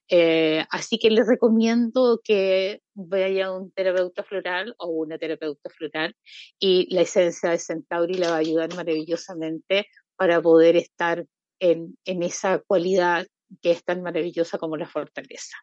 Eh, 0.10 0.66
así 0.70 1.00
que 1.00 1.10
les 1.10 1.28
recomiendo 1.28 2.20
que 2.24 2.82
vaya 2.94 3.48
a 3.48 3.58
un 3.58 3.72
terapeuta 3.72 4.24
floral 4.24 4.76
o 4.78 4.88
una 4.88 5.18
terapeuta 5.18 5.70
floral 5.70 6.16
y 6.60 6.94
la 6.94 7.02
esencia 7.02 7.50
de 7.50 7.58
Centauri 7.58 8.16
le 8.16 8.28
va 8.28 8.36
a 8.36 8.40
ayudar 8.40 8.76
maravillosamente 8.76 9.88
para 10.16 10.42
poder 10.42 10.76
estar 10.76 11.26
en, 11.60 11.98
en 12.06 12.24
esa 12.24 12.60
cualidad 12.60 13.26
que 13.62 13.72
es 13.72 13.84
tan 13.84 14.02
maravillosa 14.02 14.58
como 14.58 14.78
la 14.78 14.88
fortaleza. 14.88 15.58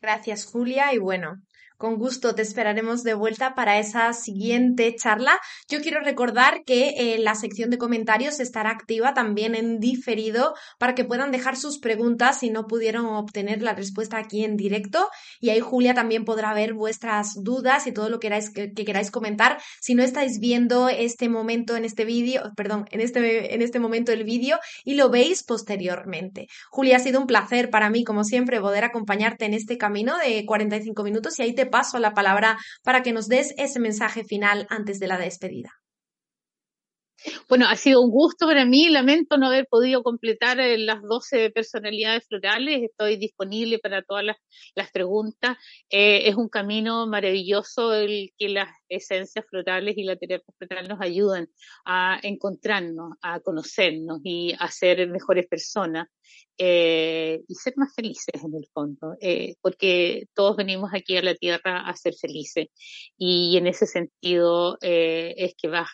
Gracias, 0.00 0.44
Julia. 0.46 0.92
Y 0.92 0.98
bueno, 0.98 1.42
con 1.78 1.96
gusto 1.96 2.34
te 2.34 2.42
esperaremos 2.42 3.02
de 3.02 3.14
vuelta 3.14 3.54
para 3.54 3.78
esa 3.78 4.12
siguiente 4.12 4.94
charla. 4.94 5.38
Yo 5.68 5.80
quiero 5.80 6.00
recordar 6.00 6.62
que 6.64 6.88
eh, 6.96 7.18
la 7.18 7.34
sección 7.34 7.70
de 7.70 7.78
comentarios 7.78 8.40
estará 8.40 8.70
activa 8.70 9.14
también 9.14 9.54
en 9.54 9.80
diferido 9.80 10.54
para 10.78 10.94
que 10.94 11.04
puedan 11.04 11.32
dejar 11.32 11.56
sus 11.56 11.78
preguntas 11.78 12.40
si 12.40 12.50
no 12.50 12.66
pudieron 12.66 13.06
obtener 13.06 13.62
la 13.62 13.74
respuesta 13.74 14.18
aquí 14.18 14.44
en 14.44 14.56
directo. 14.56 15.08
Y 15.40 15.50
ahí 15.50 15.60
Julia 15.60 15.94
también 15.94 16.24
podrá 16.24 16.52
ver 16.54 16.74
vuestras 16.74 17.34
dudas 17.42 17.86
y 17.86 17.92
todo 17.92 18.10
lo 18.10 18.18
que 18.18 18.26
queráis, 18.26 18.50
que, 18.50 18.72
queráis 18.72 19.10
comentar. 19.10 19.58
Si 19.80 19.94
no 19.94 20.02
estáis 20.02 20.40
viendo 20.40 20.88
este 20.88 21.28
momento 21.28 21.76
en 21.76 21.84
este 21.84 22.04
vídeo, 22.04 22.42
perdón, 22.56 22.86
en 22.90 23.00
este, 23.00 23.54
en 23.54 23.62
este 23.62 23.78
momento 23.78 24.12
el 24.12 24.24
vídeo 24.24 24.58
y 24.84 24.94
lo 24.94 25.10
veis 25.10 25.44
posteriormente. 25.44 26.48
Julia, 26.70 26.96
ha 26.96 27.00
sido 27.00 27.20
un 27.20 27.26
placer 27.26 27.70
para 27.70 27.88
mí, 27.90 28.02
como 28.02 28.24
siempre, 28.24 28.60
poder 28.60 28.84
acompañarte 28.84 29.44
en 29.44 29.54
este 29.54 29.78
camino 29.78 30.16
de 30.18 30.44
45 30.44 31.04
minutos 31.04 31.38
y 31.38 31.42
ahí 31.42 31.54
te 31.54 31.65
paso 31.66 31.98
la 31.98 32.14
palabra 32.14 32.56
para 32.82 33.02
que 33.02 33.12
nos 33.12 33.28
des 33.28 33.54
ese 33.56 33.80
mensaje 33.80 34.24
final 34.24 34.66
antes 34.70 34.98
de 34.98 35.06
la 35.06 35.18
despedida. 35.18 35.70
Bueno, 37.48 37.66
ha 37.68 37.76
sido 37.76 38.02
un 38.02 38.10
gusto 38.10 38.46
para 38.46 38.64
mí. 38.64 38.88
Lamento 38.88 39.38
no 39.38 39.46
haber 39.46 39.66
podido 39.68 40.02
completar 40.02 40.60
eh, 40.60 40.78
las 40.78 41.02
12 41.02 41.50
personalidades 41.50 42.26
florales. 42.28 42.82
Estoy 42.82 43.16
disponible 43.16 43.78
para 43.78 44.02
todas 44.02 44.24
las, 44.24 44.36
preguntas. 44.92 45.56
Eh, 45.90 46.28
es 46.28 46.36
un 46.36 46.48
camino 46.48 47.06
maravilloso 47.06 47.94
el 47.94 48.32
que 48.38 48.48
las 48.48 48.68
esencias 48.88 49.44
florales 49.48 49.96
y 49.96 50.04
la 50.04 50.16
terapia 50.16 50.54
floral 50.58 50.88
nos 50.88 51.00
ayudan 51.00 51.48
a 51.84 52.18
encontrarnos, 52.22 53.14
a 53.22 53.40
conocernos 53.40 54.20
y 54.22 54.54
a 54.58 54.70
ser 54.70 55.08
mejores 55.08 55.46
personas 55.48 56.08
eh, 56.58 57.42
y 57.48 57.54
ser 57.54 57.74
más 57.76 57.94
felices 57.94 58.42
en 58.42 58.54
el 58.54 58.66
fondo, 58.72 59.16
porque 59.60 60.26
todos 60.34 60.56
venimos 60.56 60.90
aquí 60.94 61.16
a 61.16 61.22
la 61.22 61.34
tierra 61.34 61.80
a 61.80 61.94
ser 61.96 62.14
felices 62.14 62.68
y 63.18 63.56
en 63.56 63.66
ese 63.66 63.86
sentido 63.86 64.78
es 64.80 65.54
que 65.60 65.68
vas 65.68 65.88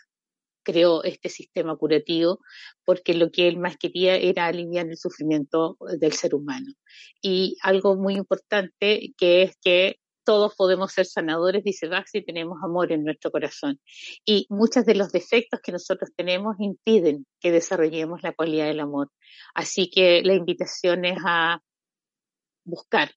creó 0.63 1.03
este 1.05 1.29
sistema 1.29 1.77
curativo 1.77 2.41
porque 2.85 3.15
lo 3.15 3.31
que 3.31 3.49
él 3.49 3.59
más 3.59 3.77
quería 3.77 4.17
era 4.17 4.47
aliviar 4.47 4.87
el 4.87 4.97
sufrimiento 4.97 5.77
del 5.99 6.13
ser 6.13 6.35
humano. 6.35 6.73
Y 7.21 7.57
algo 7.63 7.97
muy 7.97 8.15
importante 8.15 9.13
que 9.17 9.43
es 9.43 9.57
que 9.63 9.97
todos 10.25 10.55
podemos 10.55 10.93
ser 10.93 11.07
sanadores, 11.07 11.65
dice 11.65 11.89
Bach, 11.89 12.07
tenemos 12.25 12.59
amor 12.63 12.93
en 12.93 13.05
nuestro 13.05 13.31
corazón. 13.31 13.81
Y 14.25 14.47
muchos 14.51 14.85
de 14.85 14.95
los 14.95 15.11
defectos 15.11 15.61
que 15.61 15.73
nosotros 15.73 16.11
tenemos 16.17 16.57
impiden 16.61 17.27
que 17.41 17.51
desarrollemos 17.51 18.23
la 18.23 18.33
cualidad 18.33 18.67
del 18.67 18.81
amor. 18.81 19.11
Así 19.55 19.91
que 19.91 20.23
la 20.23 20.35
invitación 20.35 21.05
es 21.05 21.19
a 21.25 21.61
buscar 22.65 23.13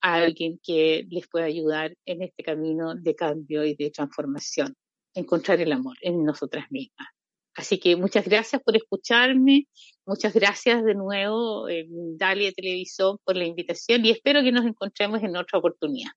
a 0.00 0.14
alguien 0.14 0.60
que 0.62 1.06
les 1.10 1.26
pueda 1.28 1.46
ayudar 1.46 1.94
en 2.04 2.22
este 2.22 2.44
camino 2.44 2.94
de 2.94 3.14
cambio 3.16 3.64
y 3.64 3.74
de 3.74 3.90
transformación 3.90 4.76
encontrar 5.14 5.60
el 5.60 5.72
amor 5.72 5.96
en 6.00 6.24
nosotras 6.24 6.66
mismas. 6.70 7.08
Así 7.54 7.78
que 7.78 7.96
muchas 7.96 8.26
gracias 8.26 8.60
por 8.62 8.76
escucharme, 8.76 9.68
muchas 10.04 10.34
gracias 10.34 10.84
de 10.84 10.94
nuevo, 10.94 11.68
en 11.68 12.18
Dalia 12.18 12.52
Televisión, 12.52 13.18
por 13.24 13.36
la 13.36 13.44
invitación 13.44 14.04
y 14.04 14.10
espero 14.10 14.42
que 14.42 14.50
nos 14.50 14.66
encontremos 14.66 15.22
en 15.22 15.36
otra 15.36 15.58
oportunidad. 15.58 16.10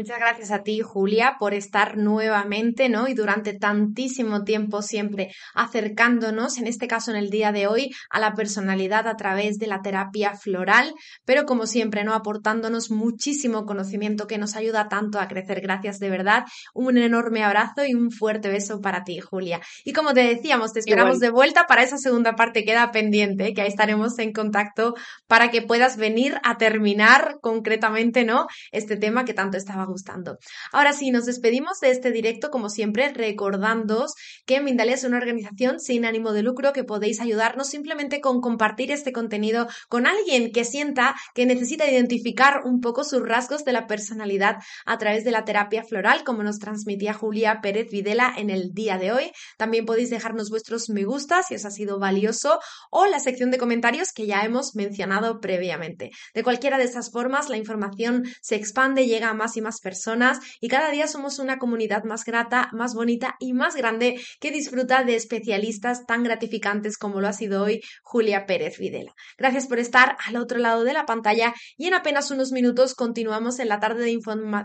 Muchas 0.00 0.18
gracias 0.18 0.50
a 0.50 0.62
ti, 0.62 0.80
Julia, 0.80 1.36
por 1.38 1.52
estar 1.52 1.98
nuevamente, 1.98 2.88
¿no? 2.88 3.06
Y 3.06 3.12
durante 3.12 3.52
tantísimo 3.52 4.44
tiempo 4.44 4.80
siempre 4.80 5.30
acercándonos, 5.54 6.56
en 6.56 6.66
este 6.66 6.88
caso 6.88 7.10
en 7.10 7.18
el 7.18 7.28
día 7.28 7.52
de 7.52 7.66
hoy, 7.66 7.90
a 8.08 8.18
la 8.18 8.32
personalidad 8.32 9.06
a 9.06 9.16
través 9.16 9.58
de 9.58 9.66
la 9.66 9.82
terapia 9.82 10.32
floral, 10.36 10.94
pero 11.26 11.44
como 11.44 11.66
siempre, 11.66 12.02
¿no? 12.02 12.14
Aportándonos 12.14 12.90
muchísimo 12.90 13.66
conocimiento 13.66 14.26
que 14.26 14.38
nos 14.38 14.56
ayuda 14.56 14.88
tanto 14.88 15.20
a 15.20 15.28
crecer. 15.28 15.60
Gracias 15.60 15.98
de 15.98 16.08
verdad. 16.08 16.44
Un 16.72 16.96
enorme 16.96 17.44
abrazo 17.44 17.84
y 17.84 17.92
un 17.92 18.10
fuerte 18.10 18.48
beso 18.48 18.80
para 18.80 19.04
ti, 19.04 19.20
Julia. 19.20 19.60
Y 19.84 19.92
como 19.92 20.14
te 20.14 20.22
decíamos, 20.22 20.72
te 20.72 20.80
esperamos 20.80 21.18
de 21.18 21.28
vuelta 21.28 21.66
para 21.66 21.82
esa 21.82 21.98
segunda 21.98 22.36
parte. 22.36 22.64
Queda 22.64 22.90
pendiente, 22.90 23.52
que 23.52 23.60
ahí 23.60 23.68
estaremos 23.68 24.18
en 24.18 24.32
contacto 24.32 24.94
para 25.26 25.50
que 25.50 25.60
puedas 25.60 25.98
venir 25.98 26.40
a 26.42 26.56
terminar 26.56 27.36
concretamente, 27.42 28.24
¿no? 28.24 28.46
Este 28.72 28.96
tema 28.96 29.26
que 29.26 29.34
tanto 29.34 29.58
estaba 29.58 29.89
gustando. 29.90 30.38
Ahora 30.72 30.92
sí, 30.92 31.10
nos 31.10 31.26
despedimos 31.26 31.80
de 31.80 31.90
este 31.90 32.10
directo, 32.10 32.50
como 32.50 32.70
siempre, 32.70 33.12
recordándoos 33.12 34.14
que 34.46 34.60
Mindalia 34.60 34.94
es 34.94 35.04
una 35.04 35.18
organización 35.18 35.80
sin 35.80 36.04
ánimo 36.04 36.32
de 36.32 36.42
lucro 36.42 36.72
que 36.72 36.84
podéis 36.84 37.20
ayudarnos 37.20 37.68
simplemente 37.68 38.20
con 38.20 38.40
compartir 38.40 38.90
este 38.90 39.12
contenido 39.12 39.68
con 39.88 40.06
alguien 40.06 40.52
que 40.52 40.64
sienta 40.64 41.14
que 41.34 41.46
necesita 41.46 41.90
identificar 41.90 42.62
un 42.64 42.80
poco 42.80 43.04
sus 43.04 43.22
rasgos 43.22 43.64
de 43.64 43.72
la 43.72 43.86
personalidad 43.86 44.56
a 44.86 44.98
través 44.98 45.24
de 45.24 45.30
la 45.30 45.44
terapia 45.44 45.84
floral, 45.84 46.24
como 46.24 46.42
nos 46.42 46.58
transmitía 46.58 47.14
Julia 47.14 47.60
Pérez 47.62 47.88
Videla 47.90 48.32
en 48.36 48.50
el 48.50 48.72
día 48.72 48.98
de 48.98 49.12
hoy. 49.12 49.32
También 49.56 49.86
podéis 49.86 50.10
dejarnos 50.10 50.50
vuestros 50.50 50.88
me 50.88 51.04
gusta 51.04 51.42
si 51.42 51.54
os 51.54 51.64
ha 51.64 51.70
sido 51.70 51.98
valioso 51.98 52.60
o 52.90 53.06
la 53.06 53.20
sección 53.20 53.50
de 53.50 53.58
comentarios 53.58 54.12
que 54.12 54.26
ya 54.26 54.42
hemos 54.42 54.74
mencionado 54.74 55.40
previamente. 55.40 56.10
De 56.34 56.42
cualquiera 56.42 56.78
de 56.78 56.84
estas 56.84 57.10
formas, 57.10 57.48
la 57.48 57.56
información 57.56 58.24
se 58.40 58.56
expande, 58.56 59.06
llega 59.06 59.30
a 59.30 59.34
más 59.34 59.56
y 59.56 59.60
más 59.60 59.69
personas 59.78 60.40
y 60.60 60.66
cada 60.66 60.90
día 60.90 61.06
somos 61.06 61.38
una 61.38 61.58
comunidad 61.58 62.02
más 62.02 62.24
grata, 62.24 62.70
más 62.72 62.94
bonita 62.94 63.36
y 63.38 63.52
más 63.52 63.76
grande 63.76 64.20
que 64.40 64.50
disfruta 64.50 65.04
de 65.04 65.14
especialistas 65.14 66.06
tan 66.06 66.24
gratificantes 66.24 66.98
como 66.98 67.20
lo 67.20 67.28
ha 67.28 67.32
sido 67.32 67.62
hoy 67.62 67.82
Julia 68.02 68.46
Pérez 68.46 68.78
Videla. 68.78 69.12
Gracias 69.38 69.68
por 69.68 69.78
estar 69.78 70.16
al 70.26 70.36
otro 70.36 70.58
lado 70.58 70.82
de 70.82 70.94
la 70.94 71.06
pantalla 71.06 71.54
y 71.76 71.86
en 71.86 71.94
apenas 71.94 72.32
unos 72.32 72.50
minutos 72.50 72.94
continuamos 72.94 73.60
en 73.60 73.68
la 73.68 73.78
tarde 73.78 74.02
de, 74.02 74.18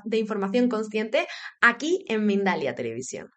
de 0.05 0.17
información 0.17 0.69
consciente 0.69 1.27
aquí 1.61 2.03
en 2.07 2.25
Mindalia 2.25 2.73
Televisión. 2.73 3.29